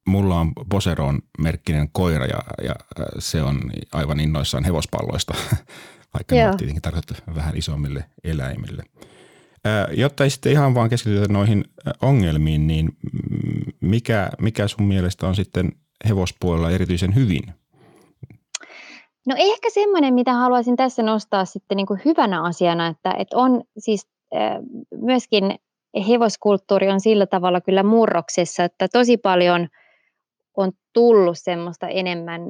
mulla 0.07 0.41
on 0.41 0.53
Boseron 0.69 1.23
merkkinen 1.39 1.89
koira 1.93 2.27
ja, 2.27 2.39
ja 2.63 2.75
äh, 3.01 3.07
se 3.19 3.43
on 3.43 3.61
aivan 3.93 4.21
innoissaan 4.21 4.65
hevospalloista, 4.65 5.35
vaikka 6.15 6.35
ne 6.35 6.49
on 6.49 6.57
tietenkin 6.57 6.83
tarkoitettu 6.83 7.35
vähän 7.35 7.57
isommille 7.57 8.05
eläimille. 8.25 8.83
Äh, 9.67 9.99
jotta 9.99 10.25
ei 10.25 10.31
sitten 10.31 10.53
ihan 10.53 10.75
vaan 10.75 10.91
keskitytä 10.91 11.33
noihin 11.33 11.65
äh, 11.87 11.93
ongelmiin, 12.03 12.67
niin 12.67 12.97
mikä, 13.81 14.31
mikä 14.41 14.69
sun 14.69 14.87
mielestä 14.87 15.27
on 15.27 15.35
sitten 15.35 15.73
hevospuolella 16.09 16.71
erityisen 16.71 17.15
hyvin? 17.15 17.43
No 19.27 19.35
ehkä 19.39 19.71
semmoinen, 19.71 20.15
mitä 20.15 20.33
haluaisin 20.33 20.77
tässä 20.77 21.03
nostaa 21.03 21.45
sitten 21.45 21.77
niin 21.77 21.87
kuin 21.87 22.01
hyvänä 22.05 22.43
asiana, 22.43 22.87
että, 22.87 23.15
että 23.19 23.37
on 23.37 23.63
siis 23.79 24.09
myöskin 25.01 25.55
hevoskulttuuri 26.09 26.89
on 26.89 27.01
sillä 27.01 27.27
tavalla 27.27 27.61
kyllä 27.61 27.83
murroksessa, 27.83 28.65
että 28.65 28.89
tosi 28.89 29.17
paljon 29.17 29.69
on 30.57 30.73
tullut 30.93 31.39
semmoista 31.39 31.89
enemmän, 31.89 32.43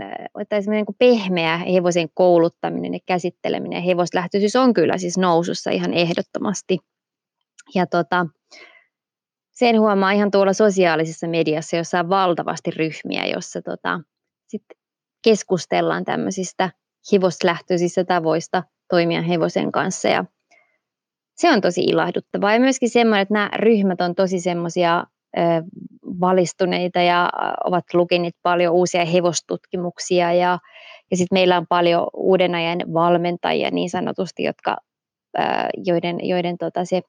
tai 0.49 0.63
semmoinen 0.63 0.85
niin 0.89 0.97
pehmeä 0.99 1.57
hevosen 1.57 2.09
kouluttaminen 2.15 2.95
ja 2.95 3.01
käsitteleminen. 3.07 3.83
Hevoslähtöisyys 3.83 4.57
on 4.57 4.75
kyllä 4.75 4.99
siis 4.99 5.19
nousussa 5.19 5.71
ihan 5.71 5.95
ehdottomasti. 5.95 6.79
Ja 7.75 7.87
tota, 7.87 8.27
sen 9.53 9.81
huomaa 9.81 10.13
ihan 10.13 10.31
tuolla 10.31 10.53
sosiaalisessa 10.53 11.29
mediassa, 11.29 11.77
jossa 11.77 12.01
on 12.01 12.09
valtavasti 12.09 12.71
ryhmiä, 12.71 13.27
jossa 13.27 13.63
tota, 13.63 14.01
sit 14.47 14.63
keskustellaan 15.25 16.05
tämmöisistä 16.05 16.71
hevoslähtöisistä 17.13 18.05
tavoista 18.05 18.63
toimia 18.89 19.23
hevosen 19.23 19.73
kanssa. 19.73 20.09
Ja 20.09 20.25
se 21.37 21.51
on 21.51 21.61
tosi 21.61 21.81
ilahduttavaa. 21.85 22.55
Ja 22.55 22.61
myöskin 22.61 22.91
semmoinen, 22.91 23.23
että 23.23 23.35
nämä 23.35 23.51
ryhmät 23.57 24.01
on 24.01 24.15
tosi 24.15 24.41
semmoisia 24.41 25.05
valistuneita 26.21 27.01
ja 27.01 27.31
ovat 27.65 27.85
lukeneet 27.95 28.35
paljon 28.43 28.75
uusia 28.75 29.05
hevostutkimuksia 29.05 30.33
ja, 30.33 30.59
ja 31.11 31.17
sitten 31.17 31.37
meillä 31.37 31.57
on 31.57 31.67
paljon 31.69 32.07
uuden 32.15 32.55
ajan 32.55 32.79
valmentajia 32.95 33.71
niin 33.71 33.91
sanotusti, 33.91 34.43
jotka, 34.43 34.77
joiden, 35.85 36.17
joiden 36.23 36.59
tota 36.59 36.85
se 36.85 37.03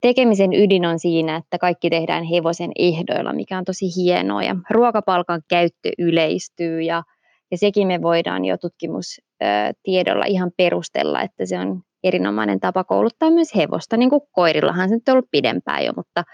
tekemisen 0.00 0.52
ydin 0.52 0.86
on 0.86 0.98
siinä, 0.98 1.36
että 1.36 1.58
kaikki 1.58 1.90
tehdään 1.90 2.24
hevosen 2.24 2.70
ehdoilla, 2.78 3.32
mikä 3.32 3.58
on 3.58 3.64
tosi 3.64 3.86
hienoa. 3.96 4.42
Ja 4.42 4.56
ruokapalkan 4.70 5.42
käyttö 5.48 5.90
yleistyy 5.98 6.82
ja, 6.82 7.02
ja 7.50 7.58
sekin 7.58 7.86
me 7.86 8.02
voidaan 8.02 8.44
jo 8.44 8.56
tutkimustiedolla 8.58 10.24
ihan 10.26 10.50
perustella, 10.56 11.22
että 11.22 11.46
se 11.46 11.58
on 11.58 11.82
erinomainen 12.04 12.60
tapa 12.60 12.84
kouluttaa 12.84 13.30
myös 13.30 13.54
hevosta, 13.54 13.96
niin 13.96 14.10
kuin 14.10 14.20
koirillahan 14.32 14.88
se 14.88 14.94
nyt 14.94 15.08
on 15.08 15.12
ollut 15.12 15.28
pidempään 15.30 15.84
jo, 15.84 15.92
mutta 15.96 16.24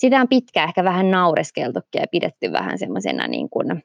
sitä 0.00 0.20
on 0.20 0.28
pitkään 0.28 0.68
ehkä 0.68 0.84
vähän 0.84 1.10
naureskeltukin 1.10 2.00
ja 2.00 2.06
pidetty 2.10 2.52
vähän 2.52 2.78
semmoisena 2.78 3.28
niin 3.28 3.50
kuin, 3.50 3.82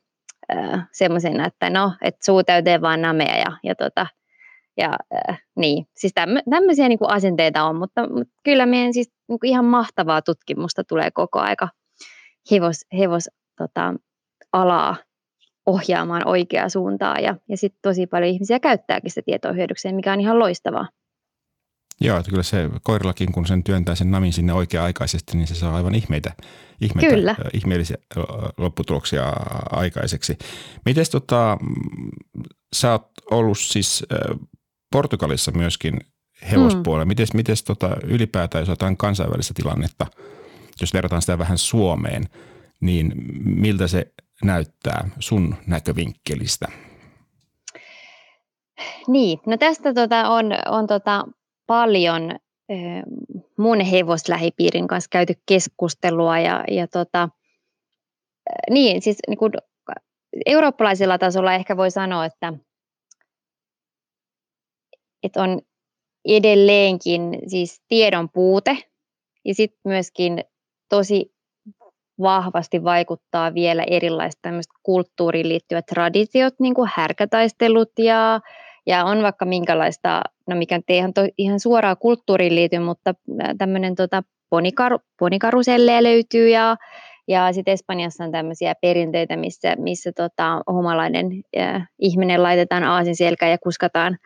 semmoisena, 0.91 1.45
että 1.47 1.69
no, 1.69 1.93
että 2.01 2.25
suu 2.25 2.43
täyteen 2.43 2.81
vaan 2.81 3.01
namea 3.01 3.37
ja, 3.37 3.57
ja, 3.63 3.75
tota, 3.75 4.07
ja 4.77 4.97
äh, 5.29 5.41
niin, 5.55 5.85
siis 5.97 6.13
tämmöisiä 6.49 6.89
niin 6.89 6.99
kuin 6.99 7.11
asenteita 7.11 7.63
on, 7.63 7.75
mutta, 7.75 8.09
mutta 8.09 8.33
kyllä 8.43 8.65
meidän 8.65 8.93
siis 8.93 9.11
niin 9.27 9.39
kuin 9.39 9.49
ihan 9.49 9.65
mahtavaa 9.65 10.21
tutkimusta 10.21 10.83
tulee 10.83 11.11
koko 11.11 11.39
aika 11.39 11.69
hevos, 12.51 12.85
hevos 12.97 13.29
tota, 13.57 13.93
alaa 14.53 14.95
ohjaamaan 15.65 16.27
oikeaa 16.27 16.69
suuntaan 16.69 17.23
ja, 17.23 17.35
ja 17.49 17.57
sitten 17.57 17.79
tosi 17.81 18.07
paljon 18.07 18.31
ihmisiä 18.31 18.59
käyttääkin 18.59 19.11
sitä 19.11 19.21
tietoa 19.25 19.51
hyödykseen, 19.51 19.95
mikä 19.95 20.13
on 20.13 20.21
ihan 20.21 20.39
loistavaa. 20.39 20.87
Joo, 22.01 22.17
että 22.17 22.29
kyllä 22.29 22.43
se 22.43 22.69
koirallakin, 22.83 23.31
kun 23.31 23.45
sen 23.45 23.63
työntää 23.63 23.95
sen 23.95 24.11
namin 24.11 24.33
sinne 24.33 24.53
oikea-aikaisesti, 24.53 25.37
niin 25.37 25.47
se 25.47 25.55
saa 25.55 25.75
aivan 25.75 25.95
ihmeitä, 25.95 26.31
ihmeitä 26.81 27.15
kyllä. 27.15 27.35
ihmeellisiä 27.53 27.97
lopputuloksia 28.57 29.33
aikaiseksi. 29.71 30.37
Miten 30.85 31.05
tota, 31.11 31.57
sä 32.73 32.91
oot 32.91 33.11
ollut 33.31 33.59
siis 33.59 34.05
Portugalissa 34.91 35.51
myöskin 35.51 35.99
hevospuolella. 36.51 37.05
Mm. 37.05 37.09
Miten 37.09 37.27
mites 37.33 37.63
tota, 37.63 37.97
ylipäätään, 38.03 38.61
jos 38.61 38.69
otetaan 38.69 38.97
kansainvälistä 38.97 39.53
tilannetta, 39.53 40.07
jos 40.81 40.93
verrataan 40.93 41.21
sitä 41.21 41.37
vähän 41.37 41.57
Suomeen, 41.57 42.23
niin 42.81 43.13
miltä 43.43 43.87
se 43.87 44.13
näyttää 44.43 45.09
sun 45.19 45.55
näkövinkkelistä? 45.67 46.67
Niin, 49.07 49.39
no 49.45 49.57
tästä 49.57 49.93
tota 49.93 50.29
on, 50.29 50.45
on 50.69 50.87
tota 50.87 51.25
paljon 51.67 52.31
mun 53.57 53.81
hevoslähipiirin 53.81 54.87
kanssa 54.87 55.07
käyty 55.11 55.33
keskustelua 55.45 56.39
ja, 56.39 56.63
ja 56.71 56.87
tota, 56.87 57.29
niin, 58.69 59.01
siis 59.01 59.17
niin 59.27 59.37
kuin 59.37 59.51
eurooppalaisella 60.45 61.17
tasolla 61.17 61.53
ehkä 61.53 61.77
voi 61.77 61.91
sanoa, 61.91 62.25
että, 62.25 62.53
että 65.23 65.41
on 65.41 65.61
edelleenkin 66.25 67.39
siis 67.47 67.81
tiedon 67.87 68.29
puute 68.29 68.77
ja 69.45 69.55
sitten 69.55 69.79
myöskin 69.85 70.43
tosi 70.89 71.35
vahvasti 72.21 72.83
vaikuttaa 72.83 73.53
vielä 73.53 73.83
erilaiset 73.83 74.39
kulttuuriin 74.83 75.49
liittyvät 75.49 75.85
traditiot, 75.85 76.53
niin 76.59 76.73
kuin 76.73 76.89
härkätaistelut 76.95 77.91
ja 77.99 78.39
ja 78.85 79.05
on 79.05 79.23
vaikka 79.23 79.45
minkälaista, 79.45 80.21
no 80.49 80.55
mikä 80.55 80.81
ei 80.87 80.97
ihan, 80.97 81.13
to, 81.13 81.21
ihan 81.37 81.59
suoraan 81.59 81.97
kulttuuriin 81.99 82.55
liity, 82.55 82.79
mutta 82.79 83.13
tämmöinen 83.57 83.95
tota, 83.95 84.23
ponikaru, 84.49 84.99
ponikaruselleja 85.19 86.03
löytyy 86.03 86.49
ja, 86.49 86.75
ja 87.27 87.53
sitten 87.53 87.73
Espanjassa 87.73 88.23
on 88.23 88.31
tämmöisiä 88.31 88.73
perinteitä, 88.81 89.37
missä, 89.37 89.75
missä 89.77 90.11
tota, 90.15 90.61
homalainen 90.67 91.27
äh, 91.59 91.87
ihminen 91.99 92.43
laitetaan 92.43 92.83
aasin 92.83 93.15
selkä 93.15 93.47
ja 93.47 93.57
kuskataan 93.57 94.17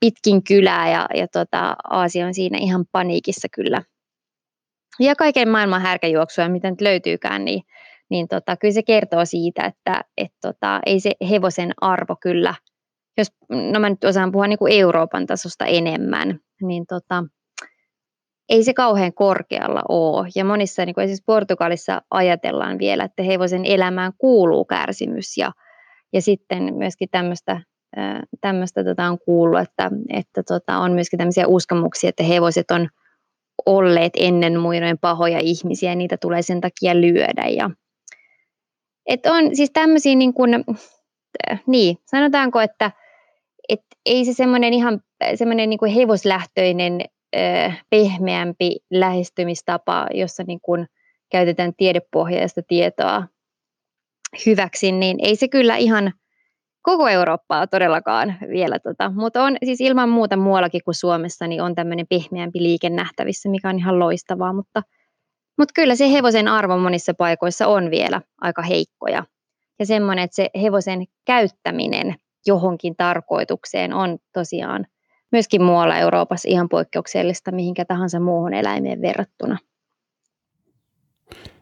pitkin 0.00 0.44
kylää 0.44 0.90
ja, 0.90 1.06
ja 1.14 1.28
tota, 1.28 1.76
Aasi 1.90 2.22
on 2.22 2.34
siinä 2.34 2.58
ihan 2.58 2.84
paniikissa 2.92 3.48
kyllä. 3.54 3.82
Ja 5.00 5.16
kaiken 5.16 5.48
maailman 5.48 5.82
härkäjuoksua, 5.82 6.48
mitä 6.48 6.70
nyt 6.70 6.80
löytyykään, 6.80 7.44
niin, 7.44 7.62
niin 8.10 8.28
tota, 8.28 8.56
kyllä 8.56 8.74
se 8.74 8.82
kertoo 8.82 9.24
siitä, 9.24 9.64
että 9.64 10.04
et 10.16 10.32
tota, 10.40 10.80
ei 10.86 11.00
se 11.00 11.10
hevosen 11.30 11.72
arvo 11.80 12.16
kyllä– 12.20 12.54
jos, 13.20 13.32
no 13.72 13.80
mä 13.80 13.90
nyt 13.90 14.04
osaan 14.04 14.32
puhua 14.32 14.46
niin 14.46 14.58
kuin 14.58 14.72
Euroopan 14.72 15.26
tasosta 15.26 15.66
enemmän, 15.66 16.38
niin 16.62 16.84
tota, 16.86 17.24
ei 18.48 18.64
se 18.64 18.74
kauhean 18.74 19.14
korkealla 19.14 19.82
ole. 19.88 20.28
Ja 20.34 20.44
monissa, 20.44 20.84
niin 20.84 20.94
kuin 20.94 21.04
esimerkiksi 21.04 21.24
Portugalissa 21.26 22.02
ajatellaan 22.10 22.78
vielä, 22.78 23.04
että 23.04 23.22
hevosen 23.22 23.64
elämään 23.64 24.12
kuuluu 24.18 24.64
kärsimys 24.64 25.36
ja, 25.36 25.52
ja 26.12 26.22
sitten 26.22 26.74
myöskin 26.74 27.08
tämmöistä 27.10 27.60
tämmöistä 28.40 28.84
tota 28.84 29.06
on 29.06 29.18
kuullut, 29.18 29.60
että, 29.60 29.90
että 30.08 30.42
tota 30.42 30.78
on 30.78 30.92
myöskin 30.92 31.18
tämmöisiä 31.18 31.46
uskomuksia, 31.46 32.08
että 32.08 32.22
hevoset 32.22 32.70
on 32.70 32.88
olleet 33.66 34.12
ennen 34.16 34.60
muinoin 34.60 34.98
pahoja 34.98 35.38
ihmisiä 35.38 35.90
ja 35.90 35.96
niitä 35.96 36.16
tulee 36.16 36.42
sen 36.42 36.60
takia 36.60 37.00
lyödä. 37.00 37.48
Ja, 37.48 37.70
että 39.06 39.32
on 39.32 39.56
siis 39.56 39.70
tämmöisiä 39.72 40.14
niin 40.14 40.34
kuin, 40.34 40.64
niin, 41.66 41.96
sanotaanko, 42.06 42.60
että 42.60 42.90
et 43.70 43.80
ei 44.06 44.24
se 44.24 44.32
semmoinen 44.32 44.72
ihan 44.72 45.00
semmoinen 45.34 45.70
niin 45.70 45.78
kuin 45.78 45.92
hevoslähtöinen 45.92 47.00
pehmeämpi 47.90 48.76
lähestymistapa, 48.90 50.06
jossa 50.14 50.44
niin 50.46 50.60
käytetään 51.30 51.72
tiedepohjaista 51.76 52.60
tietoa 52.68 53.22
hyväksi, 54.46 54.92
niin 54.92 55.16
ei 55.22 55.36
se 55.36 55.48
kyllä 55.48 55.76
ihan 55.76 56.12
koko 56.82 57.08
Eurooppaa 57.08 57.66
todellakaan 57.66 58.36
vielä. 58.48 58.78
Tota. 58.78 59.12
Mutta 59.14 59.44
on 59.44 59.56
siis 59.64 59.80
ilman 59.80 60.08
muuta 60.08 60.36
muuallakin 60.36 60.80
kuin 60.84 60.94
Suomessa, 60.94 61.46
niin 61.46 61.62
on 61.62 61.74
tämmöinen 61.74 62.06
pehmeämpi 62.08 62.62
liike 62.62 62.90
nähtävissä, 62.90 63.48
mikä 63.48 63.68
on 63.68 63.78
ihan 63.78 63.98
loistavaa, 63.98 64.52
mutta, 64.52 64.82
mutta 65.58 65.72
kyllä 65.74 65.94
se 65.94 66.12
hevosen 66.12 66.48
arvo 66.48 66.76
monissa 66.76 67.14
paikoissa 67.14 67.66
on 67.66 67.90
vielä 67.90 68.22
aika 68.40 68.62
heikkoja. 68.62 69.24
Ja 69.78 69.86
semmoinen, 69.86 70.24
että 70.24 70.36
se 70.36 70.50
hevosen 70.62 71.04
käyttäminen– 71.26 72.14
johonkin 72.46 72.96
tarkoitukseen 72.96 73.92
on 73.92 74.18
tosiaan 74.32 74.86
myöskin 75.32 75.62
muualla 75.62 75.98
Euroopassa 75.98 76.48
ihan 76.48 76.68
poikkeuksellista 76.68 77.52
mihinkä 77.52 77.84
tahansa 77.84 78.20
muuhun 78.20 78.54
eläimeen 78.54 79.02
verrattuna. 79.02 79.58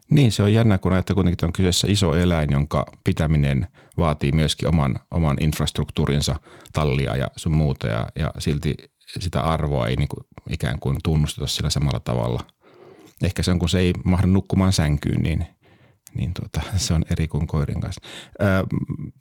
Niin, 0.09 0.31
se 0.31 0.43
on 0.43 0.53
jännä, 0.53 0.77
kun 0.77 0.97
että 0.97 1.13
kuitenkin 1.13 1.45
on 1.45 1.53
kyseessä 1.53 1.87
iso 1.89 2.15
eläin, 2.15 2.49
jonka 2.51 2.85
pitäminen 3.03 3.67
vaatii 3.97 4.31
myöskin 4.31 4.67
oman, 4.67 4.99
oman 5.11 5.37
infrastruktuurinsa, 5.41 6.35
tallia 6.73 7.15
ja 7.15 7.27
sun 7.35 7.51
muuta, 7.51 7.87
ja, 7.87 8.07
ja 8.15 8.31
silti 8.37 8.75
sitä 9.19 9.41
arvoa 9.41 9.87
ei 9.87 9.95
niin 9.95 10.07
kuin 10.07 10.25
ikään 10.49 10.79
kuin 10.79 10.97
tunnusteta 11.03 11.47
sillä 11.47 11.69
samalla 11.69 11.99
tavalla. 11.99 12.43
Ehkä 13.23 13.43
se 13.43 13.51
on, 13.51 13.59
kun 13.59 13.69
se 13.69 13.79
ei 13.79 13.93
mahdu 14.05 14.27
nukkumaan 14.27 14.73
sänkyyn, 14.73 15.21
niin, 15.21 15.47
niin 16.13 16.33
tuota, 16.33 16.61
se 16.77 16.93
on 16.93 17.05
eri 17.11 17.27
kuin 17.27 17.47
koirin 17.47 17.81
kanssa. 17.81 18.01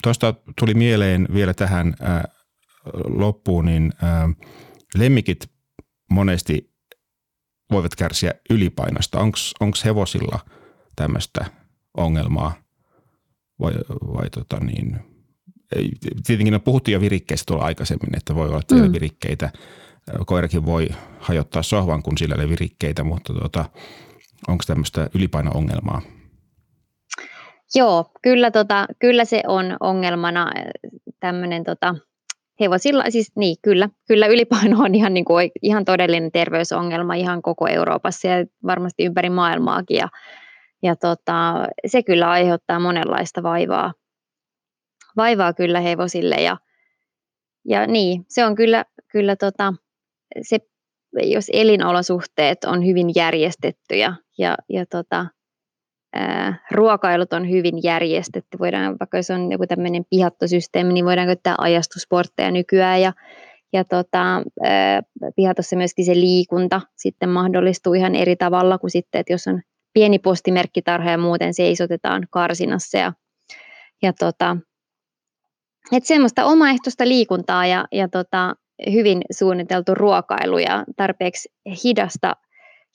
Tuosta 0.02 0.34
tuli 0.58 0.74
mieleen 0.74 1.28
vielä 1.34 1.54
tähän 1.54 1.94
ää, 2.00 2.24
loppuun, 3.04 3.64
niin 3.64 3.92
ää, 4.02 4.28
lemmikit 4.94 5.50
monesti 6.10 6.74
voivat 7.70 7.96
kärsiä 7.96 8.32
ylipainosta. 8.50 9.20
Onko 9.60 9.76
hevosilla 9.84 10.38
tämmöistä 10.96 11.44
ongelmaa 11.96 12.54
vai, 13.60 13.74
vai 13.90 14.30
tota 14.30 14.60
niin, 14.60 15.00
tietenkin 16.26 16.52
no 16.52 16.60
puhuttiin 16.60 16.92
jo 16.92 17.00
virikkeistä 17.00 17.44
tuolla 17.46 17.64
aikaisemmin, 17.64 18.16
että 18.16 18.34
voi 18.34 18.48
olla 18.48 18.62
teillä 18.62 18.86
mm. 18.86 18.92
virikkeitä. 18.92 19.52
Koirakin 20.26 20.66
voi 20.66 20.88
hajottaa 21.20 21.62
sohvan, 21.62 22.02
kun 22.02 22.18
sillä 22.18 22.42
ei 22.42 22.48
virikkeitä, 22.48 23.04
mutta 23.04 23.32
tuota, 23.32 23.64
onko 24.48 24.64
tämmöistä 24.66 25.10
ylipaino-ongelmaa? 25.14 26.02
Joo, 27.74 28.10
kyllä, 28.22 28.50
tota, 28.50 28.86
kyllä 28.98 29.24
se 29.24 29.42
on 29.46 29.76
ongelmana 29.80 30.52
tämmöinen 31.20 31.64
tota, 31.64 31.94
hevosilla, 32.60 33.04
siis 33.08 33.32
niin 33.36 33.56
kyllä, 33.62 33.88
kyllä 34.08 34.26
ylipaino 34.26 34.78
on 34.84 34.94
ihan, 34.94 35.14
niin 35.14 35.24
kuin, 35.24 35.50
ihan 35.62 35.84
todellinen 35.84 36.32
terveysongelma 36.32 37.14
ihan 37.14 37.42
koko 37.42 37.66
Euroopassa 37.66 38.28
ja 38.28 38.46
varmasti 38.66 39.04
ympäri 39.04 39.30
maailmaakin 39.30 39.96
ja, 39.96 40.08
ja 40.82 40.96
tota, 40.96 41.54
se 41.86 42.02
kyllä 42.02 42.30
aiheuttaa 42.30 42.80
monenlaista 42.80 43.42
vaivaa, 43.42 43.92
vaivaa 45.16 45.52
kyllä 45.52 45.80
hevosille 45.80 46.34
ja, 46.34 46.56
ja 47.64 47.86
niin, 47.86 48.24
se 48.28 48.44
on 48.44 48.54
kyllä, 48.54 48.84
kyllä 49.08 49.36
tota, 49.36 49.74
se, 50.42 50.58
jos 51.22 51.50
elinolosuhteet 51.52 52.64
on 52.64 52.86
hyvin 52.86 53.10
järjestettyjä 53.16 54.14
ja, 54.38 54.56
ja 54.68 54.86
tota, 54.86 55.26
ruokailut 56.70 57.32
on 57.32 57.50
hyvin 57.50 57.82
järjestetty, 57.82 58.58
voidaan, 58.58 58.96
vaikka 59.00 59.16
jos 59.16 59.30
on 59.30 59.52
joku 59.52 59.66
tämmöinen 59.66 60.04
pihattosysteemi, 60.10 60.92
niin 60.92 61.04
voidaan 61.04 61.26
käyttää 61.26 61.54
ajastusportteja 61.58 62.50
nykyään. 62.50 63.00
Ja, 63.00 63.12
ja 63.72 63.84
tota, 63.84 64.42
pihatossa 65.36 65.76
myöskin 65.76 66.04
se 66.04 66.14
liikunta 66.14 66.80
sitten 66.96 67.28
mahdollistuu 67.28 67.94
ihan 67.94 68.14
eri 68.14 68.36
tavalla 68.36 68.78
kuin 68.78 68.90
sitten, 68.90 69.20
että 69.20 69.32
jos 69.32 69.46
on 69.46 69.60
pieni 69.92 70.18
postimerkkitarha 70.18 71.10
ja 71.10 71.18
muuten 71.18 71.54
seisotetaan 71.54 72.26
karsinassa 72.30 72.98
ja, 72.98 73.12
ja 74.02 74.12
tota, 74.12 74.56
et 75.92 76.04
semmoista 76.04 76.44
omaehtoista 76.44 77.08
liikuntaa 77.08 77.66
ja, 77.66 77.84
ja 77.92 78.08
tota, 78.08 78.54
hyvin 78.92 79.22
suunniteltu 79.30 79.94
ruokailu 79.94 80.58
ja 80.58 80.84
tarpeeksi 80.96 81.48
hidasta, 81.84 82.36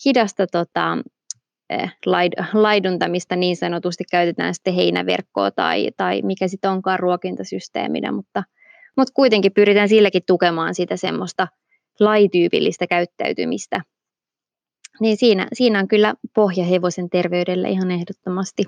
hidasta 0.06 0.48
tota, 0.48 0.98
laiduntamista 2.54 3.36
niin 3.36 3.58
sanotusti 3.58 4.04
käytetään 4.12 4.54
sitten 4.54 4.74
heinäverkkoa 4.74 5.52
tai, 5.52 5.90
tai 5.98 6.22
mikä 6.22 6.48
sitten 6.48 6.72
onkaan 6.72 7.00
ruokintasysteeminä, 7.00 8.12
mutta, 8.12 8.44
mutta 8.98 9.12
kuitenkin 9.14 9.54
pyritään 9.54 9.90
silläkin 9.90 10.24
tukemaan 10.28 10.76
sitä 10.76 10.98
semmoista 10.98 11.48
laityypillistä 12.00 12.88
käyttäytymistä. 12.88 13.82
Niin 15.00 15.18
siinä, 15.18 15.48
siinä 15.54 15.80
on 15.80 15.88
kyllä 15.88 16.14
pohja 16.36 16.66
hevosen 16.66 17.10
terveydelle 17.10 17.70
ihan 17.70 17.92
ehdottomasti 17.92 18.64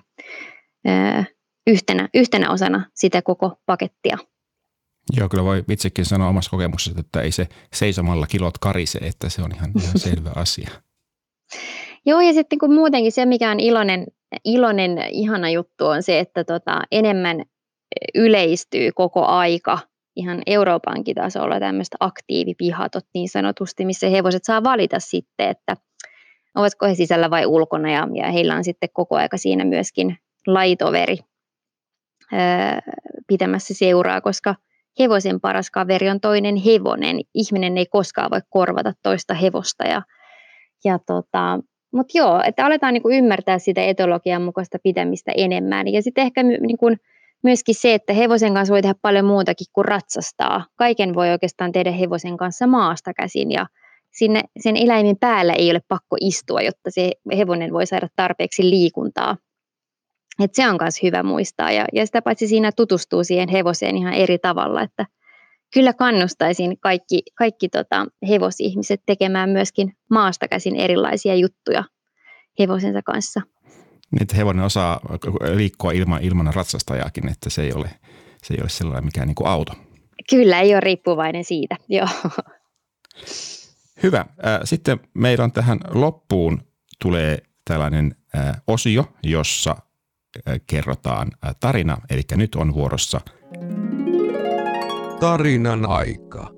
eh, 0.86 1.28
yhtenä, 1.68 2.10
yhtenä 2.14 2.52
osana 2.52 2.86
sitä 2.94 3.22
koko 3.22 3.60
pakettia. 3.66 4.18
Joo, 5.18 5.30
kyllä 5.30 5.44
voi 5.44 5.64
itsekin 5.70 6.06
sanoa 6.06 6.28
omassa 6.28 6.52
kokemuksessa, 6.52 7.00
että 7.00 7.22
ei 7.22 7.32
se 7.32 7.48
seisomalla 7.74 8.28
kilot 8.28 8.58
karise, 8.58 9.00
että 9.02 9.30
se 9.30 9.42
on 9.42 9.52
ihan, 9.56 9.72
ihan 9.82 10.00
selvä 10.00 10.32
asia. 10.36 10.70
Joo, 12.06 12.22
ja 12.22 12.34
sitten 12.34 12.60
kun 12.60 12.74
muutenkin 12.74 13.12
se, 13.12 13.26
mikä 13.26 13.52
on 13.52 13.60
iloinen, 13.60 14.06
iloinen 14.44 14.98
ihana 15.12 15.50
juttu, 15.50 15.86
on 15.86 16.04
se, 16.04 16.20
että 16.20 16.44
tota, 16.44 16.82
enemmän 16.92 17.44
yleistyy 18.16 18.92
koko 18.92 19.26
aika 19.26 19.80
ihan 20.16 20.42
Euroopankin 20.48 21.16
tasolla 21.16 21.60
tämmöistä 21.60 21.98
aktiivipihatot 22.00 23.06
niin 23.14 23.30
sanotusti, 23.30 23.86
missä 23.86 24.10
hevoset 24.10 24.44
saa 24.44 24.64
valita 24.64 25.00
sitten, 25.00 25.50
että 25.50 25.76
ovatko 26.56 26.86
he 26.86 26.96
sisällä 26.96 27.30
vai 27.30 27.46
ulkona, 27.46 27.92
ja, 27.92 28.08
ja 28.14 28.32
heillä 28.32 28.56
on 28.56 28.64
sitten 28.64 28.90
koko 28.94 29.16
aika 29.16 29.38
siinä 29.38 29.66
myöskin 29.66 30.18
laitoveri 30.48 31.18
pitämässä 33.28 33.74
seuraa, 33.74 34.22
koska 34.22 34.56
hevosen 35.00 35.42
paras 35.42 35.72
kaveri 35.72 36.10
on 36.10 36.20
toinen 36.20 36.56
hevonen. 36.56 37.20
Ihminen 37.34 37.78
ei 37.78 37.86
koskaan 37.86 38.32
voi 38.32 38.42
korvata 38.50 38.94
toista 39.04 39.34
hevosta. 39.34 39.84
Ja, 39.88 40.02
ja 40.86 41.00
tota, 41.00 41.60
mutta 41.96 42.18
joo, 42.18 42.42
että 42.46 42.66
aletaan 42.66 42.94
niinku 42.94 43.10
ymmärtää 43.10 43.60
sitä 43.60 43.82
etologian 43.82 44.42
mukaista 44.42 44.78
pitämistä 44.84 45.32
enemmän. 45.38 45.88
Ja 45.88 46.02
sitten 46.02 46.26
ehkä 46.26 46.44
niinku 46.44 46.86
myöskin 47.44 47.76
se, 47.76 47.94
että 47.94 48.14
hevosen 48.14 48.54
kanssa 48.54 48.72
voi 48.72 48.82
tehdä 48.82 48.96
paljon 49.02 49.26
muutakin 49.26 49.68
kuin 49.74 49.86
ratsastaa. 49.86 50.66
Kaiken 50.76 51.16
voi 51.16 51.30
oikeastaan 51.30 51.72
tehdä 51.72 51.92
hevosen 51.92 52.38
kanssa 52.38 52.68
maasta 52.68 53.14
käsin 53.14 53.52
ja 53.52 53.66
sinne, 54.12 54.42
sen 54.60 54.78
eläimen 54.78 55.18
päällä 55.20 55.54
ei 55.54 55.72
ole 55.72 55.82
pakko 55.88 56.18
istua, 56.22 56.62
jotta 56.62 56.92
se 56.92 57.12
hevonen 57.38 57.74
voi 57.74 57.86
saada 57.86 58.08
tarpeeksi 58.16 58.70
liikuntaa. 58.70 59.38
Et 60.44 60.54
se 60.54 60.70
on 60.70 60.78
myös 60.82 61.04
hyvä 61.04 61.24
muistaa 61.24 61.72
ja, 61.72 61.86
ja 61.94 62.06
sitä 62.06 62.22
paitsi 62.22 62.48
siinä 62.48 62.72
tutustuu 62.72 63.24
siihen 63.24 63.50
hevoseen 63.50 63.98
ihan 63.98 64.14
eri 64.14 64.38
tavalla, 64.38 64.82
että 64.82 65.06
kyllä 65.76 65.94
kannustaisin 65.94 66.80
kaikki, 66.80 67.24
kaikki 67.38 67.70
tota 67.70 68.06
hevosihmiset 68.30 69.02
tekemään 69.06 69.50
myöskin 69.50 69.94
maasta 70.10 70.48
käsin 70.48 70.76
erilaisia 70.76 71.36
juttuja 71.36 71.84
hevosensa 72.60 73.02
kanssa. 73.02 73.42
Niin, 74.12 74.22
että 74.22 74.36
hevonen 74.36 74.66
osaa 74.66 75.00
liikkua 75.56 75.92
ilman, 75.92 76.24
ilman 76.24 76.54
ratsastajaakin, 76.54 77.30
että 77.30 77.50
se 77.50 77.62
ei 77.64 77.74
ole, 77.74 77.90
se 78.44 78.54
ei 78.54 78.62
ole 78.62 78.70
sellainen 78.70 79.06
mikään 79.06 79.28
niin 79.28 79.36
kuin 79.36 79.48
auto. 79.48 79.74
Kyllä, 80.30 80.62
ei 80.62 80.74
ole 80.74 80.80
riippuvainen 80.80 81.44
siitä, 81.44 81.76
joo. 81.90 82.08
Hyvä. 84.04 84.26
Sitten 84.64 85.00
meillä 85.14 85.44
on 85.44 85.52
tähän 85.52 85.80
loppuun 85.94 86.62
tulee 87.02 87.38
tällainen 87.66 88.16
osio, 88.68 89.06
jossa 89.24 89.76
kerrotaan 90.68 91.32
tarina, 91.60 91.98
eli 92.10 92.22
nyt 92.36 92.56
on 92.56 92.74
vuorossa 92.74 93.22
tarinan 95.20 95.86
aika. 95.90 96.50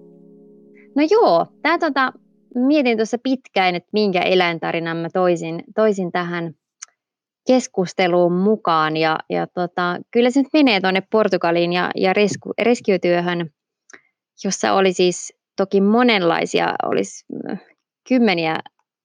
No 0.96 1.04
joo, 1.12 1.46
tämä 1.62 1.78
tota, 1.78 2.13
mietin 2.56 2.98
tuossa 2.98 3.17
pitkään, 3.24 3.76
että 3.76 3.89
minkä 3.93 4.22
eläintarinan 4.22 4.98
mä 4.98 5.08
toisin, 5.13 5.63
toisin 5.76 6.12
tähän 6.12 6.54
keskusteluun 7.48 8.34
mukaan. 8.34 8.98
Ja, 8.98 9.17
ja 9.30 9.48
tota, 9.48 10.00
kyllä 10.12 10.30
se 10.32 10.41
nyt 10.41 10.54
menee 10.54 10.82
tuonne 10.82 11.02
Portugaliin 11.12 11.74
ja, 11.74 11.91
ja 11.96 12.13
resku, 12.13 12.54
reskiutyöhön, 12.62 13.50
jossa 14.43 14.74
oli 14.74 14.93
siis 14.93 15.34
toki 15.56 15.82
monenlaisia, 15.82 16.76
olisi 16.86 17.26
kymmeniä 18.10 18.56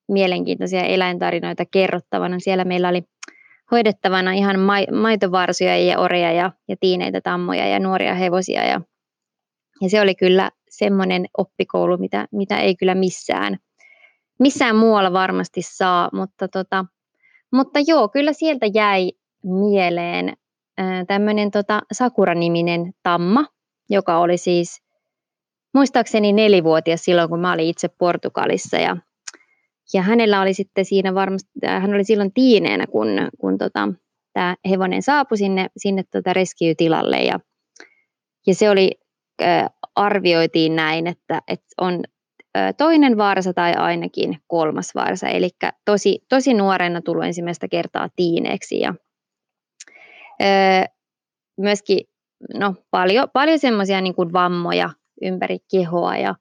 mielenkiintoisia 0.08 0.82
eläintarinoita 0.82 1.64
kerrottavana. 1.70 2.38
Siellä 2.38 2.64
meillä 2.64 2.88
oli 2.88 3.02
hoidettavana 3.70 4.32
ihan 4.32 4.56
maitovarsuja 4.92 5.78
ja 5.78 5.98
oreja 5.98 6.32
ja, 6.32 6.52
ja 6.68 6.76
tiineitä 6.80 7.20
tammoja 7.20 7.66
ja 7.66 7.80
nuoria 7.80 8.14
hevosia. 8.14 8.64
Ja, 8.64 8.80
ja 9.82 9.90
se 9.90 10.00
oli 10.00 10.14
kyllä 10.14 10.50
semmoinen 10.70 11.26
oppikoulu, 11.38 11.98
mitä, 11.98 12.28
mitä 12.32 12.60
ei 12.60 12.76
kyllä 12.76 12.94
missään, 12.94 13.58
missään 14.38 14.76
muualla 14.76 15.12
varmasti 15.12 15.62
saa, 15.62 16.10
mutta, 16.12 16.48
tota, 16.48 16.84
mutta 17.52 17.78
joo, 17.86 18.08
kyllä 18.08 18.32
sieltä 18.32 18.66
jäi 18.74 19.10
mieleen 19.44 20.36
tämmöinen 21.06 21.50
tota, 21.50 21.80
Sakura-niminen 21.92 22.92
tamma, 23.02 23.46
joka 23.90 24.18
oli 24.18 24.36
siis 24.36 24.82
muistaakseni 25.74 26.32
nelivuotias 26.32 27.04
silloin, 27.04 27.28
kun 27.28 27.40
mä 27.40 27.52
olin 27.52 27.66
itse 27.66 27.88
Portugalissa 27.88 28.76
ja 28.76 28.96
ja 29.94 30.02
hänellä 30.02 30.40
oli 30.40 30.54
sitten 30.54 30.84
siinä 30.84 31.14
varmasti, 31.14 31.50
hän 31.66 31.94
oli 31.94 32.04
silloin 32.04 32.32
tiineenä, 32.32 32.86
kun, 32.86 33.08
kun 33.38 33.58
tota, 33.58 33.88
tämä 34.32 34.56
hevonen 34.70 35.02
saapui 35.02 35.38
sinne, 35.38 35.66
sinne 35.76 36.02
tota 36.12 36.32
rescue-tilalle 36.32 37.22
ja, 37.22 37.40
ja 38.46 38.54
se 38.54 38.70
oli, 38.70 38.90
arvioitiin 39.96 40.76
näin, 40.76 41.06
että, 41.06 41.42
että 41.48 41.66
on 41.80 42.02
toinen 42.78 43.16
vaarsa 43.16 43.52
tai 43.54 43.74
ainakin 43.74 44.38
kolmas 44.46 44.94
vaarsa, 44.94 45.28
eli 45.28 45.50
tosi, 45.84 46.18
tosi 46.28 46.54
nuorena 46.54 47.00
tullut 47.00 47.24
ensimmäistä 47.24 47.68
kertaa 47.68 48.08
tiineeksi 48.16 48.80
ja 48.80 48.94
myöskin 51.60 52.00
no, 52.54 52.74
paljon, 52.90 53.28
paljon 53.32 53.58
semmoisia 53.58 54.00
niin 54.00 54.14
vammoja 54.32 54.90
ympäri 55.22 55.58
kehoa 55.70 56.16
ja 56.16 56.34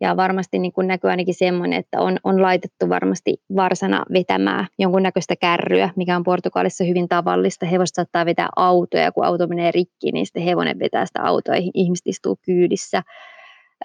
ja 0.00 0.16
varmasti 0.16 0.58
niin 0.58 0.72
kuin 0.72 0.86
näkyy 0.86 1.10
ainakin 1.10 1.34
semmoinen, 1.34 1.78
että 1.78 2.00
on, 2.00 2.16
on 2.24 2.42
laitettu 2.42 2.88
varmasti 2.88 3.36
varsana 3.56 4.04
vetämään 4.12 4.66
jonkunnäköistä 4.78 5.36
kärryä, 5.36 5.90
mikä 5.96 6.16
on 6.16 6.22
Portugalissa 6.22 6.84
hyvin 6.84 7.08
tavallista. 7.08 7.66
Hevosta 7.66 7.94
saattaa 7.96 8.26
vetää 8.26 8.48
autoja, 8.56 9.02
ja 9.02 9.12
kun 9.12 9.24
auto 9.24 9.46
menee 9.46 9.72
rikki, 9.72 10.12
niin 10.12 10.26
sitten 10.26 10.42
hevonen 10.42 10.78
vetää 10.78 11.06
sitä 11.06 11.22
autoa 11.22 11.56
ja 11.56 11.62
ihmiset 11.74 12.06
istuu 12.06 12.38
kyydissä. 12.44 13.02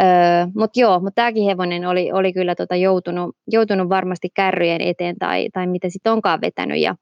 Öö, 0.01 0.07
mutta 0.55 0.79
joo, 0.79 0.99
mutta 0.99 1.15
tämäkin 1.15 1.45
hevonen 1.45 1.85
oli, 1.85 2.11
oli 2.11 2.33
kyllä 2.33 2.55
tota 2.55 2.75
joutunut, 2.75 3.35
joutunut 3.51 3.89
varmasti 3.89 4.29
kärryjen 4.33 4.81
eteen 4.81 5.15
tai, 5.19 5.49
tai 5.53 5.67
mitä 5.67 5.89
sitten 5.89 6.11
onkaan 6.11 6.41
vetänyt 6.41 6.79
ja 6.79 6.95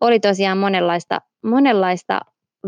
oli 0.00 0.20
tosiaan 0.20 0.58
monenlaista, 0.58 1.18
monenlaista 1.44 2.20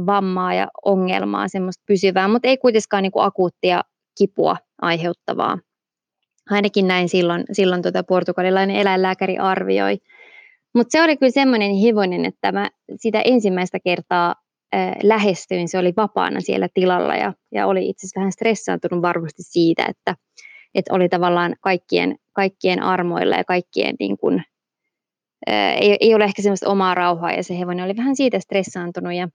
vammaa 0.06 0.54
ja 0.54 0.68
ongelmaa, 0.84 1.48
semmoista 1.48 1.84
pysyvää, 1.86 2.28
mutta 2.28 2.48
ei 2.48 2.58
kuitenkaan 2.58 3.02
niin 3.02 3.12
kuin 3.12 3.24
akuuttia 3.24 3.82
kipua 4.18 4.56
aiheuttavaa. 4.82 5.58
Ainakin 6.50 6.88
näin 6.88 7.08
silloin, 7.08 7.44
silloin 7.52 7.82
tuota 7.82 8.04
portugalilainen 8.04 8.76
eläinlääkäri 8.76 9.38
arvioi. 9.38 9.98
Mutta 10.74 10.92
se 10.92 11.02
oli 11.02 11.16
kyllä 11.16 11.32
semmoinen 11.32 11.76
hevonen, 11.76 12.24
että 12.24 12.52
mä 12.52 12.70
sitä 12.96 13.20
ensimmäistä 13.20 13.78
kertaa 13.80 14.34
äh, 14.74 14.92
lähestyin, 15.02 15.68
se 15.68 15.78
oli 15.78 15.92
vapaana 15.96 16.40
siellä 16.40 16.68
tilalla 16.74 17.16
ja, 17.16 17.32
ja 17.52 17.66
oli 17.66 17.88
itse 17.88 18.06
asiassa 18.06 18.20
vähän 18.20 18.32
stressaantunut 18.32 19.02
varmasti 19.02 19.42
siitä, 19.42 19.86
että, 19.88 20.16
että 20.74 20.94
oli 20.94 21.08
tavallaan 21.08 21.54
kaikkien, 21.60 22.16
kaikkien 22.32 22.82
armoilla 22.82 23.36
ja 23.36 23.44
kaikkien 23.44 23.94
niin 23.98 24.16
kuin, 24.16 24.44
äh, 25.50 25.76
ei, 25.80 25.96
ei 26.00 26.14
ole 26.14 26.24
ehkä 26.24 26.42
semmoista 26.42 26.70
omaa 26.70 26.94
rauhaa 26.94 27.32
ja 27.32 27.42
se 27.42 27.58
hevonen 27.58 27.84
oli 27.84 27.96
vähän 27.96 28.16
siitä 28.16 28.40
stressaantunut 28.40 29.14
ja 29.14 29.28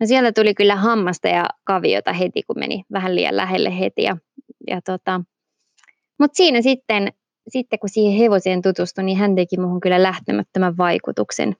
No 0.00 0.06
sieltä 0.06 0.32
tuli 0.32 0.54
kyllä 0.54 0.76
hammasta 0.76 1.28
ja 1.28 1.46
kaviota 1.64 2.12
heti, 2.12 2.42
kun 2.42 2.58
meni 2.58 2.82
vähän 2.92 3.14
liian 3.14 3.36
lähelle 3.36 3.78
heti. 3.78 4.02
Ja, 4.02 4.16
ja 4.66 4.80
tota, 4.82 5.20
Mutta 6.18 6.36
siinä 6.36 6.62
sitten, 6.62 7.12
sitten, 7.48 7.78
kun 7.78 7.88
siihen 7.88 8.18
hevoseen 8.18 8.62
tutustui, 8.62 9.04
niin 9.04 9.18
hän 9.18 9.34
teki 9.34 9.56
muuhun 9.56 9.80
kyllä 9.80 10.02
lähtemättömän 10.02 10.76
vaikutuksen. 10.76 11.56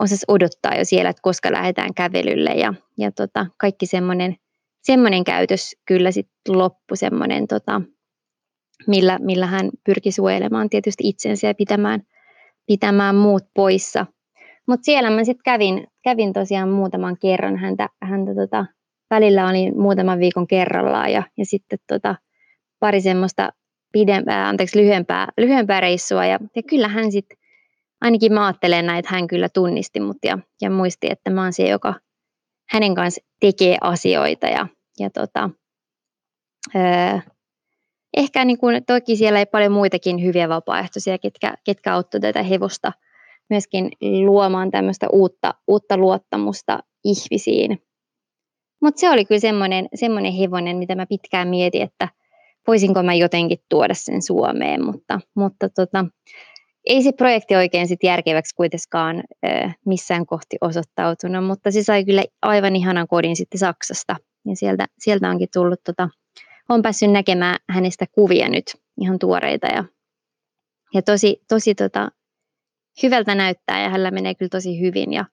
Osas 0.00 0.24
odottaa 0.28 0.74
jo 0.74 0.84
siellä, 0.84 1.10
että 1.10 1.22
koska 1.22 1.52
lähdetään 1.52 1.94
kävelylle 1.94 2.50
ja, 2.50 2.74
ja 2.98 3.12
tota, 3.12 3.46
kaikki 3.58 3.86
semmoinen 3.86 4.36
semmoinen 4.84 5.24
käytös 5.24 5.76
kyllä 5.86 6.10
sitten 6.10 6.58
loppui 6.58 6.96
semmoinen, 6.96 7.46
tota, 7.46 7.80
millä, 8.86 9.18
millä 9.18 9.46
hän 9.46 9.70
pyrki 9.84 10.12
suojelemaan 10.12 10.70
tietysti 10.70 11.08
itsensä 11.08 11.46
ja 11.46 11.54
pitämään, 11.54 12.02
pitämään 12.66 13.14
muut 13.14 13.44
poissa. 13.54 14.06
Mutta 14.68 14.84
siellä 14.84 15.10
mä 15.10 15.24
sitten 15.24 15.44
kävin, 15.44 15.86
kävin 16.04 16.32
tosiaan 16.32 16.68
muutaman 16.68 17.16
kerran 17.20 17.56
häntä, 17.56 17.88
häntä 18.02 18.34
tota, 18.34 18.66
välillä 19.10 19.48
oli 19.48 19.70
muutaman 19.70 20.18
viikon 20.18 20.46
kerrallaan 20.46 21.12
ja, 21.12 21.22
ja 21.38 21.46
sitten 21.46 21.78
tota, 21.88 22.14
pari 22.80 23.00
semmoista 23.00 23.48
pidempää, 23.92 24.48
anteeksi, 24.48 24.78
lyhyempää, 24.78 25.28
lyhyempää 25.38 25.80
reissua 25.80 26.26
ja, 26.26 26.38
ja 26.56 26.62
kyllä 26.62 26.88
hän 26.88 27.12
sitten, 27.12 27.38
ainakin 28.00 28.32
mä 28.32 28.46
ajattelen 28.46 28.86
näin, 28.86 28.98
että 28.98 29.14
hän 29.14 29.26
kyllä 29.26 29.48
tunnisti 29.48 30.00
mut 30.00 30.16
ja, 30.24 30.38
ja 30.60 30.70
muisti, 30.70 31.06
että 31.10 31.30
mä 31.30 31.42
oon 31.42 31.52
se, 31.52 31.68
joka 31.68 31.94
hänen 32.70 32.94
kanssa 32.94 33.20
tekee 33.40 33.76
asioita 33.80 34.46
ja, 34.46 34.66
ja 34.98 35.10
tota, 35.10 35.50
öö, 36.76 37.18
ehkä 38.16 38.44
niin 38.44 38.58
kuin, 38.58 38.84
toki 38.86 39.16
siellä 39.16 39.38
ei 39.38 39.46
paljon 39.46 39.72
muitakin 39.72 40.22
hyviä 40.22 40.48
vapaaehtoisia, 40.48 41.18
ketkä, 41.18 41.54
ketkä 41.64 41.94
auttoi 41.94 42.20
tätä 42.20 42.42
hevosta– 42.42 42.92
myöskin 43.50 43.90
luomaan 44.00 44.70
tämmöistä 44.70 45.06
uutta, 45.12 45.54
uutta 45.66 45.96
luottamusta 45.96 46.78
ihmisiin. 47.04 47.82
Mutta 48.82 49.00
se 49.00 49.10
oli 49.10 49.24
kyllä 49.24 49.40
semmoinen, 49.40 49.88
semmoinen 49.94 50.32
hevonen, 50.32 50.76
mitä 50.76 50.94
mä 50.94 51.06
pitkään 51.06 51.48
mietin, 51.48 51.82
että 51.82 52.08
voisinko 52.66 53.02
mä 53.02 53.14
jotenkin 53.14 53.58
tuoda 53.68 53.94
sen 53.94 54.22
Suomeen, 54.22 54.84
mutta, 54.84 55.20
mutta 55.34 55.68
tota, 55.68 56.04
ei 56.86 57.02
se 57.02 57.12
projekti 57.12 57.56
oikein 57.56 57.88
sit 57.88 58.02
järkeväksi 58.02 58.54
kuitenkaan 58.54 59.22
missään 59.86 60.26
kohti 60.26 60.56
osoittautunut, 60.60 61.46
mutta 61.46 61.70
se 61.70 61.82
sai 61.82 62.04
kyllä 62.04 62.24
aivan 62.42 62.76
ihanan 62.76 63.08
kodin 63.08 63.36
sitten 63.36 63.58
Saksasta. 63.58 64.16
Ja 64.46 64.56
sieltä, 64.56 64.86
sieltä 64.98 65.30
onkin 65.30 65.48
tullut, 65.52 65.80
tota, 65.84 66.08
on 66.68 66.82
päässyt 66.82 67.10
näkemään 67.10 67.56
hänestä 67.68 68.06
kuvia 68.12 68.48
nyt 68.48 68.64
ihan 69.00 69.18
tuoreita 69.18 69.66
ja, 69.66 69.84
ja 70.94 71.02
tosi, 71.02 71.42
tosi 71.48 71.74
tota, 71.74 72.10
hyvältä 73.02 73.34
näyttää 73.34 73.82
ja 73.82 73.88
hänellä 73.88 74.10
menee 74.10 74.34
kyllä 74.34 74.50
tosi 74.50 74.80
hyvin. 74.80 75.12
Ja, 75.12 75.24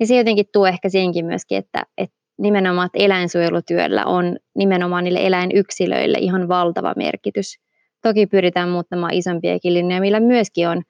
ja 0.00 0.06
se 0.06 0.16
jotenkin 0.16 0.46
tuo 0.52 0.66
ehkä 0.66 0.88
senkin 0.88 1.26
myöskin, 1.26 1.58
että, 1.58 1.86
että 1.98 2.16
nimenomaan 2.38 2.86
että 2.86 2.98
eläinsuojelutyöllä 2.98 4.06
on 4.06 4.36
nimenomaan 4.56 5.04
niille 5.04 5.26
eläinyksilöille 5.26 6.18
ihan 6.18 6.48
valtava 6.48 6.92
merkitys. 6.96 7.54
Toki 8.02 8.26
pyritään 8.26 8.68
muuttamaan 8.68 9.14
isompiakin 9.14 9.74
linjoja, 9.74 10.00
millä 10.00 10.20
myöskin 10.20 10.68
on 10.68 10.82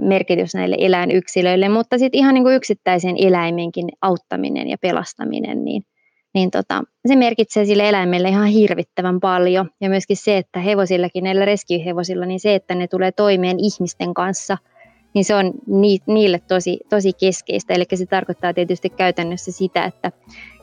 merkitys 0.00 0.54
näille 0.54 0.76
eläinyksilöille, 0.78 1.68
mutta 1.68 1.98
sitten 1.98 2.18
ihan 2.18 2.34
niin 2.34 2.44
kuin 2.44 2.56
yksittäisen 2.56 3.16
eläimenkin 3.18 3.88
auttaminen 4.02 4.68
ja 4.68 4.76
pelastaminen, 4.78 5.64
niin, 5.64 5.82
niin 6.34 6.50
tota, 6.50 6.82
se 7.08 7.16
merkitsee 7.16 7.64
sille 7.64 7.88
eläimelle 7.88 8.28
ihan 8.28 8.46
hirvittävän 8.46 9.20
paljon. 9.20 9.70
Ja 9.80 9.88
myöskin 9.88 10.16
se, 10.16 10.36
että 10.36 10.60
hevosillakin, 10.60 11.24
näillä 11.24 11.44
rescue-hevosilla, 11.44 12.26
niin 12.26 12.40
se, 12.40 12.54
että 12.54 12.74
ne 12.74 12.88
tulee 12.88 13.12
toimeen 13.12 13.56
ihmisten 13.60 14.14
kanssa– 14.14 14.58
niin 15.16 15.24
se 15.24 15.34
on 15.34 15.52
niille 16.06 16.40
tosi, 16.48 16.78
tosi 16.90 17.12
keskeistä. 17.12 17.74
Eli 17.74 17.84
se 17.94 18.06
tarkoittaa 18.06 18.54
tietysti 18.54 18.90
käytännössä 18.90 19.52
sitä, 19.52 19.84
että, 19.84 20.12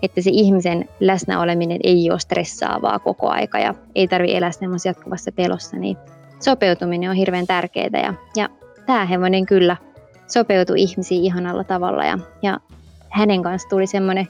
että 0.01 0.21
se 0.21 0.29
ihmisen 0.33 0.89
läsnäoleminen 0.99 1.79
ei 1.83 2.11
ole 2.11 2.19
stressaavaa 2.19 2.99
koko 2.99 3.29
aika 3.29 3.59
ja 3.59 3.73
ei 3.95 4.07
tarvitse 4.07 4.37
elää 4.37 4.51
semmoisessa 4.51 4.89
jatkuvassa 4.89 5.31
pelossa, 5.31 5.77
niin 5.77 5.97
sopeutuminen 6.39 7.09
on 7.09 7.15
hirveän 7.15 7.47
tärkeää 7.47 7.89
ja, 8.03 8.13
ja 8.35 8.49
tämä 8.85 9.05
hevonen 9.05 9.45
kyllä 9.45 9.77
sopeutui 10.27 10.81
ihmisiin 10.81 11.23
ihanalla 11.23 11.63
tavalla 11.63 12.05
ja, 12.05 12.19
ja 12.41 12.59
hänen 13.09 13.43
kanssa 13.43 13.69
tuli 13.69 13.87
semmoinen 13.87 14.27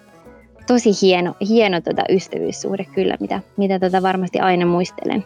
tosi 0.68 0.90
hieno, 1.02 1.36
hieno 1.50 1.82
tota 1.82 2.04
ystävyyssuhde 2.10 2.86
kyllä, 2.86 3.18
mitä, 3.20 3.42
mitä 3.58 3.80
tota 3.80 4.02
varmasti 4.02 4.40
aina 4.40 4.66
muistelen. 4.66 5.26